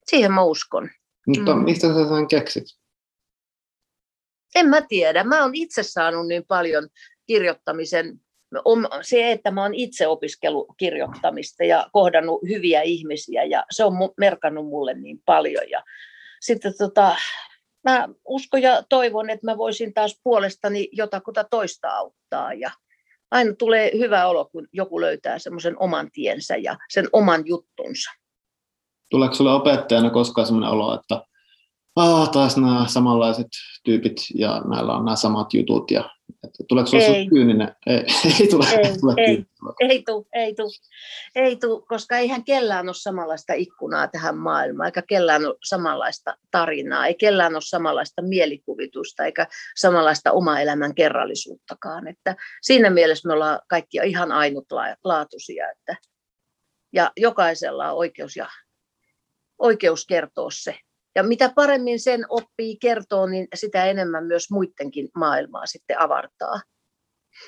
[0.09, 0.89] siihen mä uskon.
[1.27, 1.63] Mutta mm.
[1.63, 2.63] mistä sä sen keksit?
[4.55, 5.23] En mä tiedä.
[5.23, 6.89] Mä oon itse saanut niin paljon
[7.27, 8.21] kirjoittamisen
[9.01, 14.65] se, että mä oon itse opiskellut kirjoittamista ja kohdannut hyviä ihmisiä ja se on merkannut
[14.65, 15.69] mulle niin paljon.
[15.69, 15.83] Ja
[16.41, 17.15] sitten tota,
[17.83, 22.71] mä uskon ja toivon, että mä voisin taas puolestani jotakuta toista auttaa ja
[23.31, 28.11] aina tulee hyvä olo, kun joku löytää semmoisen oman tiensä ja sen oman juttunsa.
[29.09, 31.25] Tuleeko sulle opettajana koskaan semmoinen olo, että
[31.95, 33.47] ah, taas nämä samanlaiset
[33.83, 36.09] tyypit ja näillä on nämä samat jutut ja
[36.43, 37.27] Että tuleeko sinulla ei.
[37.27, 37.75] kyyninen?
[37.87, 37.97] Ei,
[38.39, 38.65] ei tule.
[38.65, 39.45] Ei, tule ei,
[39.79, 40.71] ei tule, ei tule.
[41.35, 47.07] Ei tule, koska eihän kellään ole samanlaista ikkunaa tähän maailmaan, eikä kellään ole samanlaista tarinaa,
[47.07, 52.07] ei kellään ole samanlaista mielikuvitusta, eikä samanlaista oma elämän kerrallisuuttakaan.
[52.07, 55.95] Että siinä mielessä me ollaan kaikki ihan ainutlaatuisia, että,
[56.93, 58.49] ja jokaisella on oikeus, ja,
[59.59, 60.75] oikeus kertoa se,
[61.15, 66.61] ja mitä paremmin sen oppii kertoo, niin sitä enemmän myös muidenkin maailmaa sitten avartaa.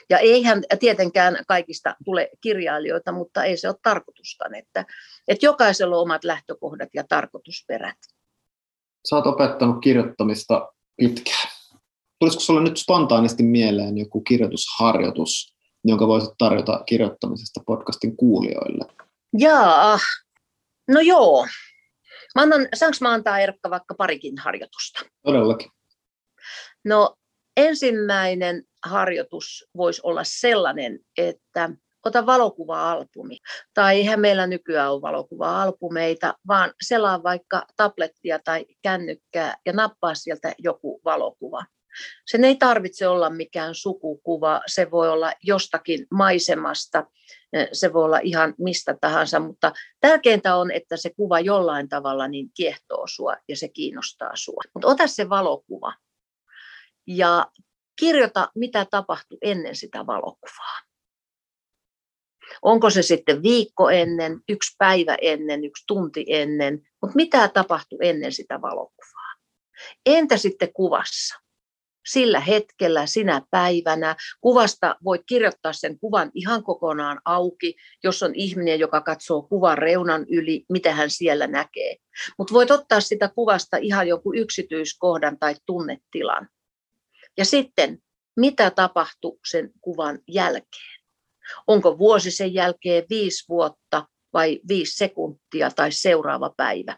[0.09, 4.86] Ja eihän tietenkään kaikista tule kirjailijoita, mutta ei se ole tarkoituskaan, että,
[5.28, 7.97] että jokaisella on omat lähtökohdat ja tarkoitusperät.
[9.09, 11.49] Sä oot opettanut kirjoittamista pitkään.
[12.20, 18.86] Tulisiko sulle nyt spontaanisti mieleen joku kirjoitusharjoitus, jonka voisit tarjota kirjoittamisesta podcastin kuulijoille?
[19.38, 19.99] Jaa,
[20.88, 21.47] no joo.
[22.36, 25.06] Mä annan, saanko mä antaa Erkka vaikka parikin harjoitusta?
[25.24, 25.72] Todellakin.
[26.86, 27.16] No
[27.58, 31.70] ensimmäinen harjoitus voisi olla sellainen, että
[32.06, 33.38] ota valokuva-albumi.
[33.74, 40.54] Tai eihän meillä nykyään ole valokuva-albumeita, vaan selaa vaikka tablettia tai kännykkää ja nappaa sieltä
[40.58, 41.66] joku valokuva.
[42.28, 47.08] Sen ei tarvitse olla mikään sukukuva, se voi olla jostakin maisemasta,
[47.72, 52.50] se voi olla ihan mistä tahansa, mutta tärkeintä on, että se kuva jollain tavalla niin
[52.54, 54.62] kiehtoo sua ja se kiinnostaa sua.
[54.74, 55.94] Mutta ota se valokuva
[57.08, 57.48] ja
[58.00, 60.80] kirjoita, mitä tapahtui ennen sitä valokuvaa.
[62.62, 68.32] Onko se sitten viikko ennen, yksi päivä ennen, yksi tunti ennen, mutta mitä tapahtui ennen
[68.32, 69.34] sitä valokuvaa?
[70.06, 71.43] Entä sitten kuvassa?
[72.06, 74.16] Sillä hetkellä, sinä päivänä.
[74.41, 80.26] Kuvasta voit kirjoittaa sen kuvan ihan kokonaan auki, jos on ihminen, joka katsoo kuvan reunan
[80.30, 81.95] yli, mitä hän siellä näkee.
[82.38, 86.49] Mutta voit ottaa sitä kuvasta ihan joku yksityiskohdan tai tunnetilan.
[87.38, 87.97] Ja sitten,
[88.38, 91.04] mitä tapahtui sen kuvan jälkeen?
[91.68, 96.97] Onko vuosi sen jälkeen viisi vuotta vai viisi sekuntia tai seuraava päivä?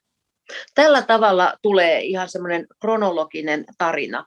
[0.76, 4.26] Tällä tavalla tulee ihan semmoinen kronologinen tarina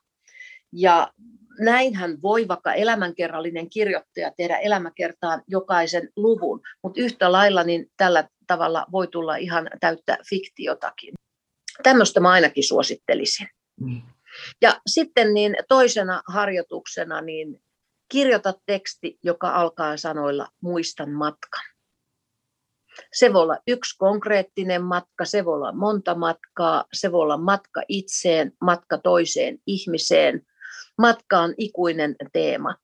[0.72, 1.12] ja
[1.60, 8.86] näinhän voi vaikka elämänkerrallinen kirjoittaja tehdä elämäkertaan jokaisen luvun, mutta yhtä lailla niin tällä tavalla
[8.92, 11.14] voi tulla ihan täyttä fiktiotakin.
[11.82, 13.48] Tämmöistä mä ainakin suosittelisin.
[13.80, 14.02] Mm.
[14.62, 17.62] Ja sitten niin toisena harjoituksena niin
[18.08, 21.64] kirjoita teksti, joka alkaa sanoilla muistan matkan.
[23.12, 27.82] Se voi olla yksi konkreettinen matka, se voi olla monta matkaa, se voi olla matka
[27.88, 30.46] itseen, matka toiseen ihmiseen,
[30.98, 32.74] matka on ikuinen teema.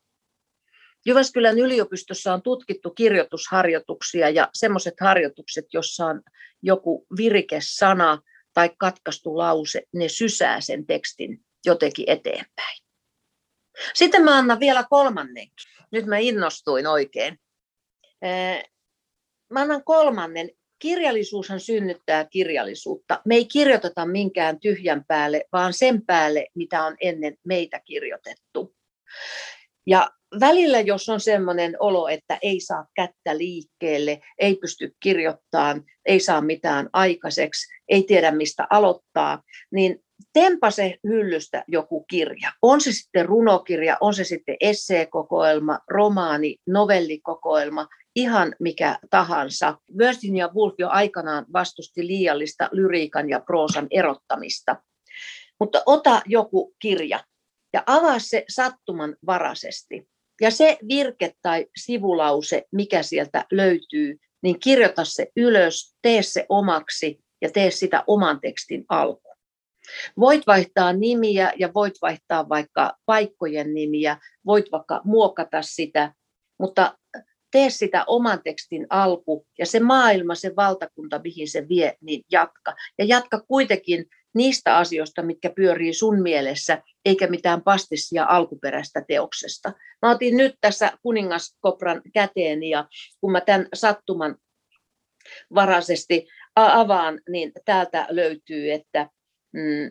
[1.07, 6.23] Jyväskylän yliopistossa on tutkittu kirjoitusharjoituksia ja semmoiset harjoitukset, jossa on
[6.63, 8.19] joku virikesana
[8.55, 12.85] tai katkaistu lause, ne sysää sen tekstin jotenkin eteenpäin.
[13.95, 15.67] Sitten mä annan vielä kolmannenkin.
[15.91, 17.41] Nyt mä innostuin oikein.
[19.51, 20.51] Mä annan kolmannen
[20.85, 23.23] kirjallisuushan synnyttää kirjallisuutta.
[23.25, 28.75] Me ei kirjoiteta minkään tyhjän päälle, vaan sen päälle, mitä on ennen meitä kirjoitettu.
[29.87, 30.11] Ja
[30.41, 36.41] välillä, jos on sellainen olo, että ei saa kättä liikkeelle, ei pysty kirjoittamaan, ei saa
[36.41, 42.53] mitään aikaiseksi, ei tiedä mistä aloittaa, niin tempase hyllystä joku kirja.
[42.63, 49.79] On se sitten runokirja, on se sitten esseekokoelma, romaani, novellikokoelma, ihan mikä tahansa.
[49.99, 54.77] Virginia Woolf jo aikanaan vastusti liiallista lyriikan ja proosan erottamista.
[55.61, 57.25] Mutta ota joku kirja
[57.73, 60.09] ja avaa se sattuman varaisesti.
[60.41, 67.21] Ja se virke tai sivulause, mikä sieltä löytyy, niin kirjoita se ylös, tee se omaksi
[67.43, 69.35] ja tee sitä oman tekstin alku.
[70.21, 76.15] Voit vaihtaa nimiä ja voit vaihtaa vaikka paikkojen nimiä, voit vaikka muokata sitä,
[76.61, 76.99] mutta
[77.55, 82.75] tee sitä oman tekstin alku ja se maailma, se valtakunta, mihin se vie, niin jatka.
[82.99, 89.73] Ja jatka kuitenkin niistä asioista, mitkä pyörii sun mielessä, eikä mitään pastissia alkuperäistä teoksesta.
[90.03, 92.89] Mä otin nyt tässä kuningaskopran käteen ja
[93.21, 94.37] kun mä tämän sattuman
[95.55, 96.27] varaisesti
[96.57, 99.09] avaan, niin täältä löytyy, että
[99.53, 99.91] mm,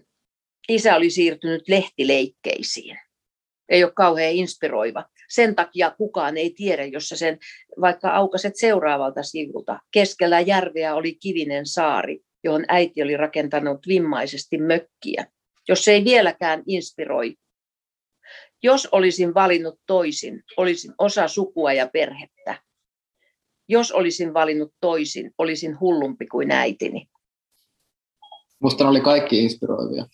[0.70, 3.00] isä oli siirtynyt lehtileikkeisiin.
[3.70, 5.06] Ei ole kauhean inspiroiva.
[5.34, 7.40] Sen takia kukaan ei tiedä, jos sä sen
[7.82, 9.80] vaikka aukaset seuraavalta sivulta.
[9.92, 15.28] Keskellä järveä oli kivinen saari, johon äiti oli rakentanut vimmaisesti mökkiä.
[15.68, 17.36] Jos se ei vieläkään inspiroi,
[18.64, 22.62] jos olisin valinnut toisin, olisin osa sukua ja perhettä.
[23.68, 27.10] Jos olisin valinnut toisin, olisin hullumpi kuin äitini.
[28.60, 30.06] Musta oli kaikki inspiroivia.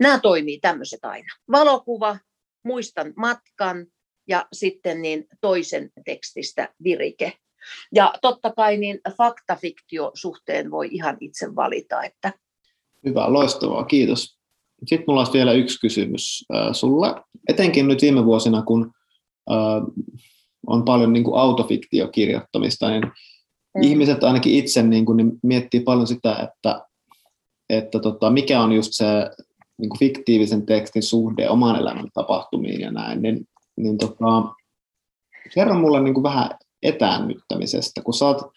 [0.00, 1.36] Nämä toimii tämmöiset aina.
[1.50, 2.18] Valokuva,
[2.64, 3.86] muistan matkan
[4.32, 7.32] ja sitten niin toisen tekstistä virike.
[7.94, 12.02] Ja totta kai niin faktafiktio suhteen voi ihan itse valita.
[12.02, 12.32] Että...
[13.06, 14.38] Hyvä, loistavaa, kiitos.
[14.86, 17.14] Sitten mulla olisi vielä yksi kysymys äh, sulle.
[17.48, 18.92] Etenkin nyt viime vuosina, kun
[19.50, 19.56] äh,
[20.66, 23.02] on paljon niin kuin autofiktiokirjoittamista, niin
[23.76, 23.82] mm.
[23.82, 26.86] ihmiset ainakin itse niin kuin, niin miettii paljon sitä, että,
[27.70, 29.30] että tota, mikä on just se
[29.78, 34.54] niin kuin fiktiivisen tekstin suhde oman elämän tapahtumiin ja näin, niin, niin tota,
[35.54, 36.50] kerro mulle niin kuin vähän
[36.82, 38.52] etäännyttämisestä, kun sä oot,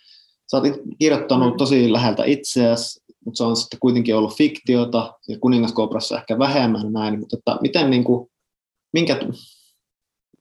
[0.51, 0.65] sä oot
[0.99, 1.57] kirjoittanut mm.
[1.57, 7.19] tosi läheltä itseäsi, mutta se on sitten kuitenkin ollut fiktiota ja kuningaskobrassa ehkä vähemmän näin,
[7.19, 8.31] mutta että miten niin kuin,
[8.93, 9.19] minkä,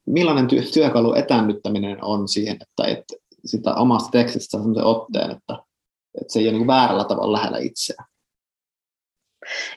[0.06, 3.04] millainen ty- työkalu etäännyttäminen on siihen, että et
[3.44, 5.58] sitä omasta tekstistä saa otteen, että,
[6.20, 8.04] että se ei ole niin väärällä tavalla lähellä itseä.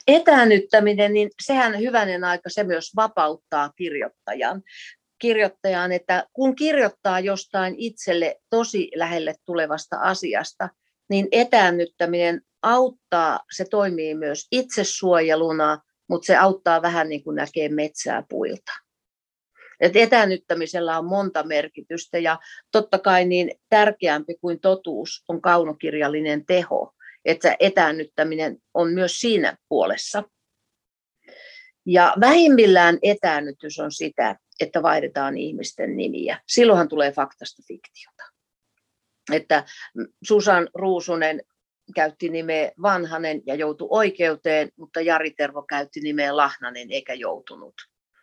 [0.07, 4.63] Etäännyttäminen, niin sehän hyvänen aika, se myös vapauttaa kirjoittajan
[5.19, 10.69] kirjoittajaan, että kun kirjoittaa jostain itselle tosi lähelle tulevasta asiasta,
[11.09, 18.23] niin etäännyttäminen auttaa, se toimii myös itsesuojeluna, mutta se auttaa vähän niin kuin näkee metsää
[18.29, 18.71] puilta.
[19.79, 22.39] Et etäännyttämisellä on monta merkitystä ja
[22.71, 26.93] totta kai niin tärkeämpi kuin totuus on kaunokirjallinen teho,
[27.25, 30.23] että etäännyttäminen on myös siinä puolessa.
[31.85, 36.41] Ja vähimmillään etäännytys on sitä, että vaihdetaan ihmisten nimiä.
[36.47, 38.23] Silloinhan tulee faktasta fiktiota.
[39.31, 39.65] Että
[40.23, 41.41] Susan Ruusunen
[41.95, 47.73] käytti nimeä Vanhanen ja joutui oikeuteen, mutta Jari Tervo käytti nimeä Lahnanen eikä joutunut.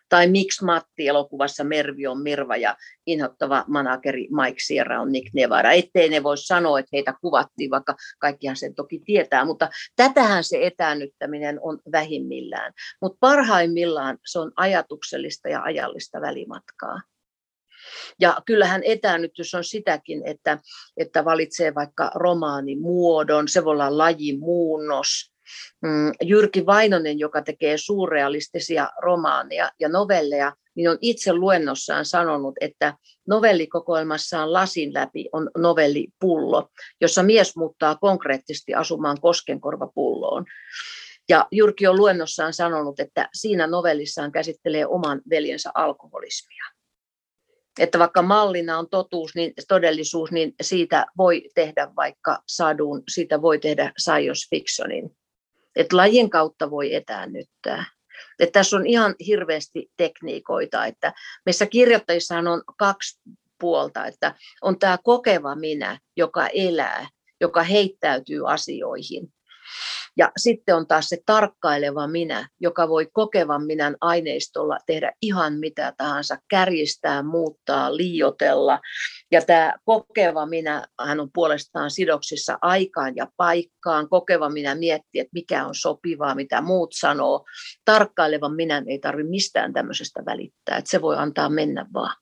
[0.09, 2.75] Tai miksi Matti elokuvassa Mervi on Mirva ja
[3.05, 5.71] inhottava manageri Mike Sierra on Nick Nevada.
[5.71, 9.45] Ettei ne voi sanoa, että heitä kuvattiin, vaikka kaikkihan sen toki tietää.
[9.45, 12.73] Mutta tätähän se etäännyttäminen on vähimmillään.
[13.01, 17.01] Mutta parhaimmillaan se on ajatuksellista ja ajallista välimatkaa.
[18.19, 20.59] Ja kyllähän etäännytys on sitäkin, että,
[20.97, 25.34] että valitsee vaikka romaanimuodon, se voi olla lajimuunnos,
[26.23, 32.93] Jyrki Vainonen, joka tekee suurrealistisia romaaneja ja novelleja, niin on itse luennossaan sanonut, että
[33.27, 36.69] novellikokoelmassaan lasin läpi on novellipullo,
[37.01, 40.45] jossa mies muuttaa konkreettisesti asumaan koskenkorvapulloon.
[41.29, 46.65] Ja Jyrki on luennossaan sanonut, että siinä novellissaan käsittelee oman veljensä alkoholismia.
[47.79, 53.59] Että vaikka mallina on totuus, niin todellisuus, niin siitä voi tehdä vaikka sadun, siitä voi
[53.59, 55.17] tehdä science fictionin
[55.75, 57.85] että lajin kautta voi etäännyttää.
[58.39, 61.13] Että tässä on ihan hirveästi tekniikoita, että
[61.45, 63.19] meissä kirjoittajissahan on kaksi
[63.59, 67.09] puolta, että on tämä kokeva minä, joka elää,
[67.41, 69.33] joka heittäytyy asioihin.
[70.17, 75.93] Ja sitten on taas se tarkkaileva minä, joka voi kokevan minän aineistolla tehdä ihan mitä
[75.97, 78.79] tahansa, kärjistää, muuttaa, liiotella.
[79.31, 84.09] Ja tämä kokeva minä, hän on puolestaan sidoksissa aikaan ja paikkaan.
[84.09, 87.45] Kokeva minä miettii, että mikä on sopivaa, mitä muut sanoo.
[87.85, 92.15] Tarkkailevan minä ei tarvitse mistään tämmöisestä välittää, että se voi antaa mennä vaan.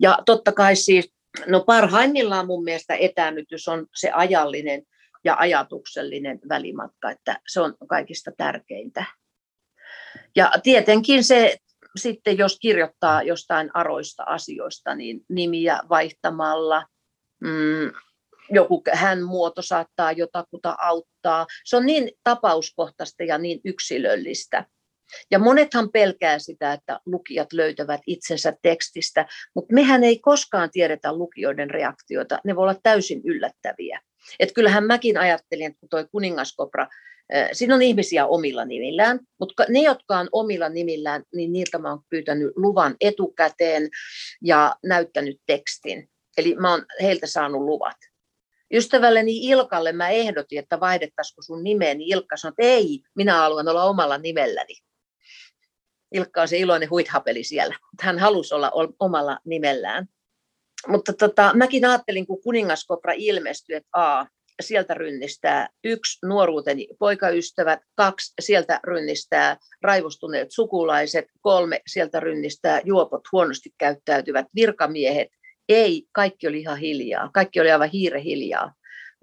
[0.00, 1.12] Ja totta kai siis,
[1.46, 4.82] no parhaimmillaan mun mielestä etäännytys on se ajallinen
[5.26, 9.04] ja ajatuksellinen välimatka, että se on kaikista tärkeintä.
[10.36, 11.56] Ja tietenkin se
[11.96, 16.86] sitten, jos kirjoittaa jostain aroista asioista, niin nimiä vaihtamalla,
[17.40, 17.92] mm,
[18.50, 21.46] joku hän muoto saattaa jotakuta auttaa.
[21.64, 24.64] Se on niin tapauskohtaista ja niin yksilöllistä.
[25.30, 31.70] Ja monethan pelkää sitä, että lukijat löytävät itsensä tekstistä, mutta mehän ei koskaan tiedetä lukijoiden
[31.70, 32.38] reaktioita.
[32.44, 34.00] Ne voi olla täysin yllättäviä.
[34.40, 36.88] Et kyllähän mäkin ajattelin, että kun toi kuningaskopra,
[37.52, 42.02] siinä on ihmisiä omilla nimillään, mutta ne, jotka on omilla nimillään, niin niiltä mä oon
[42.08, 43.88] pyytänyt luvan etukäteen
[44.44, 46.08] ja näyttänyt tekstin.
[46.38, 47.96] Eli mä oon heiltä saanut luvat.
[48.72, 51.98] Ystävälleni Ilkalle mä ehdotin, että vaihdettaisiko sun nimeeni.
[51.98, 54.74] Niin Ilkka sanoi, että ei, minä haluan olla omalla nimelläni.
[56.12, 57.76] Ilkka on se iloinen huithapeli siellä.
[58.00, 60.08] Hän halusi olla omalla nimellään.
[60.88, 64.26] Mutta tota, mäkin ajattelin, kun kuningaskopra ilmestyi, että A,
[64.60, 73.70] sieltä rynnistää yksi nuoruuteni poikaystävät, kaksi sieltä rynnistää raivostuneet sukulaiset, kolme sieltä rynnistää juopot huonosti
[73.78, 75.28] käyttäytyvät virkamiehet.
[75.68, 78.72] Ei, kaikki oli ihan hiljaa, kaikki oli aivan hiire hiljaa.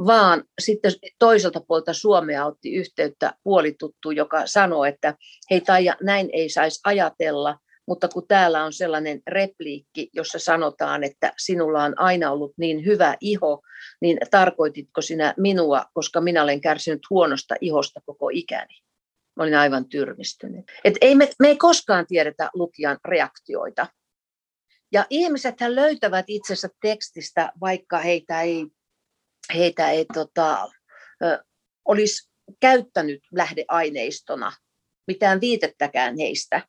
[0.05, 5.15] Vaan sitten toiselta puolta Suomea otti yhteyttä puolituttu, joka sanoi, että
[5.51, 7.57] hei Taija, näin ei saisi ajatella,
[7.87, 13.17] mutta kun täällä on sellainen repliikki, jossa sanotaan, että sinulla on aina ollut niin hyvä
[13.21, 13.61] iho,
[14.01, 18.83] niin tarkoititko sinä minua, koska minä olen kärsinyt huonosta ihosta koko ikäni?
[19.35, 20.65] Mä olin aivan tyrmistynyt.
[20.83, 23.87] Et ei me, me ei koskaan tiedetä lukijan reaktioita.
[24.91, 28.65] Ja ihmiset löytävät itsensä tekstistä, vaikka heitä ei,
[29.53, 30.69] heitä ei tota,
[31.85, 32.29] olisi
[32.59, 34.51] käyttänyt lähdeaineistona
[35.07, 36.61] mitään viitettäkään heistä.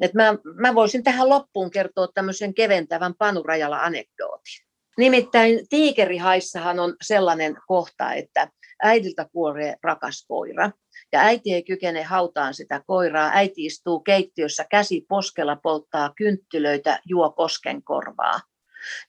[0.00, 4.66] Et mä, mä voisin tähän loppuun kertoa tämmöisen keventävän panurajalla anekdootin.
[4.98, 8.50] Nimittäin tiikerihaissahan on sellainen kohta, että
[8.82, 10.70] äidiltä kuolee rakas koira.
[11.12, 13.30] Ja äiti ei kykene hautaan sitä koiraa.
[13.34, 18.40] Äiti istuu keittiössä käsi poskella, polttaa kynttilöitä, juo koskenkorvaa.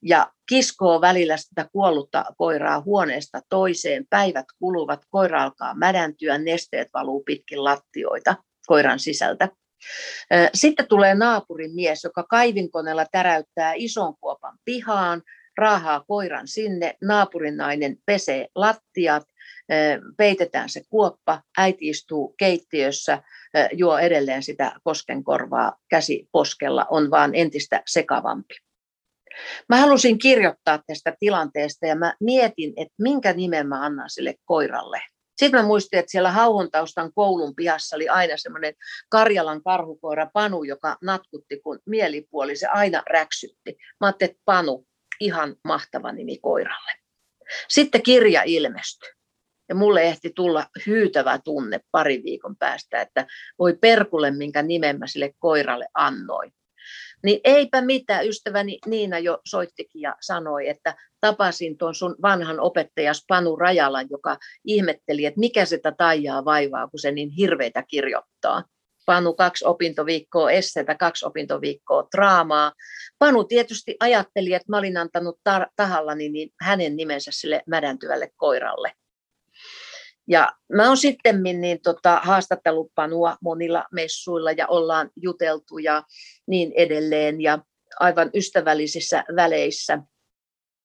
[0.01, 4.05] Ja kiskoo välillä sitä kuollutta koiraa huoneesta toiseen.
[4.09, 8.35] Päivät kuluvat, koira alkaa mädäntyä, nesteet valuu pitkin lattioita
[8.67, 9.49] koiran sisältä.
[10.53, 15.21] Sitten tulee naapurin mies, joka kaivinkoneella täräyttää ison kuopan pihaan,
[15.57, 19.23] raahaa koiran sinne, naapurin nainen pesee lattiat,
[20.17, 23.23] peitetään se kuoppa, äiti istuu keittiössä,
[23.71, 28.55] juo edelleen sitä koskenkorvaa käsi poskella, on vaan entistä sekavampi.
[29.69, 35.01] Mä halusin kirjoittaa tästä tilanteesta ja mä mietin, että minkä nimen mä annan sille koiralle.
[35.37, 38.73] Sitten mä muistin, että siellä Hauhontaustan koulun pihassa oli aina semmoinen
[39.09, 43.77] Karjalan karhukoira Panu, joka natkutti, kun mielipuoli se aina räksytti.
[43.99, 44.87] Mä ajattelin, että Panu,
[45.19, 46.91] ihan mahtava nimi koiralle.
[47.67, 49.09] Sitten kirja ilmestyi.
[49.69, 53.27] Ja mulle ehti tulla hyytävä tunne pari viikon päästä, että
[53.59, 56.53] voi perkulle, minkä nimen mä sille koiralle annoin.
[57.27, 63.25] Niin eipä mitään, ystäväni Niina jo soittikin ja sanoi, että tapasin tuon sun vanhan opettajas
[63.27, 68.63] Panu Rajalan, joka ihmetteli, että mikä sitä taijaa vaivaa, kun se niin hirveitä kirjoittaa.
[69.05, 72.73] Panu kaksi opintoviikkoa esseitä, kaksi opintoviikkoa draamaa.
[73.19, 78.91] Panu tietysti ajatteli, että mä olin antanut tar- tahallani niin hänen nimensä sille mädäntyvälle koiralle.
[80.27, 86.03] Ja mä oon sitten niin tota, haastatellut Panua monilla messuilla ja ollaan juteltu ja
[86.47, 87.59] niin edelleen ja
[87.99, 89.99] aivan ystävällisissä väleissä.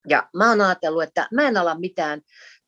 [0.09, 2.21] Ja mä oon ajatellut, että mä en ala mitään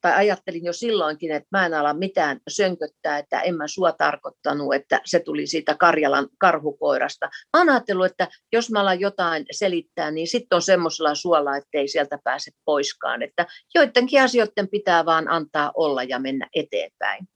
[0.04, 4.74] tai ajattelin jo silloinkin, että mä en ala mitään sönköttää, että en mä sua tarkoittanut,
[4.74, 7.26] että se tuli siitä Karjalan karhukoirasta.
[7.26, 11.68] Mä oon ajatellut, että jos mä alan jotain selittää, niin sitten on semmoisella suolla, että
[11.78, 13.22] ei sieltä pääse poiskaan.
[13.22, 17.28] Että joidenkin asioiden pitää vaan antaa olla ja mennä eteenpäin.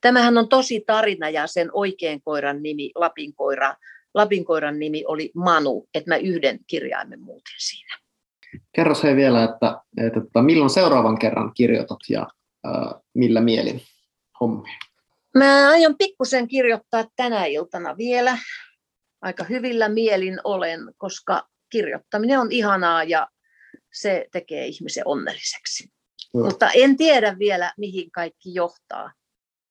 [0.00, 3.74] Tämähän on tosi tarina ja sen oikean koiran nimi, Lapinkoira,
[4.14, 8.05] Lapinkoiran nimi oli Manu, että mä yhden kirjaimen muutin siinä.
[8.72, 12.26] Kerro se vielä, että, että, että milloin seuraavan kerran kirjoitat ja
[12.66, 13.80] äh, millä mielin
[14.40, 14.78] hommia?
[15.34, 18.38] Mä aion pikkusen kirjoittaa tänä iltana vielä.
[19.20, 23.28] Aika hyvillä mielin olen, koska kirjoittaminen on ihanaa ja
[23.92, 25.88] se tekee ihmisen onnelliseksi.
[26.34, 26.44] No.
[26.44, 29.12] Mutta en tiedä vielä, mihin kaikki johtaa.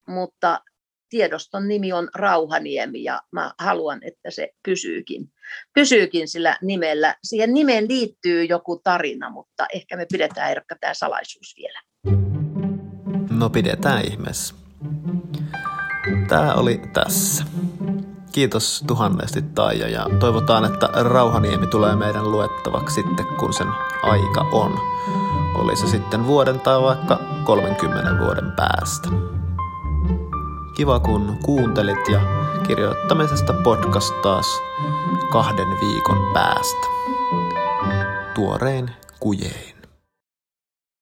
[0.08, 0.60] Mutta
[1.08, 5.32] tiedoston nimi on Rauhaniemi ja mä haluan, että se pysyykin,
[5.74, 7.16] pysyykin sillä nimellä.
[7.24, 11.80] Siihen nimeen liittyy joku tarina, mutta ehkä me pidetään Erkka tämä salaisuus vielä.
[13.30, 14.54] No pidetään ihmeessä.
[16.28, 17.44] Tämä oli tässä.
[18.32, 23.66] Kiitos tuhannesti Taija ja toivotaan, että Rauhaniemi tulee meidän luettavaksi sitten, kun sen
[24.02, 24.80] aika on.
[25.54, 29.35] Oli se sitten vuoden tai vaikka 30 vuoden päästä.
[30.76, 32.20] Kiva kun kuuntelit ja
[32.66, 34.46] kirjoittamisesta podcast taas
[35.32, 36.86] kahden viikon päästä.
[38.34, 39.75] Tuorein kujein.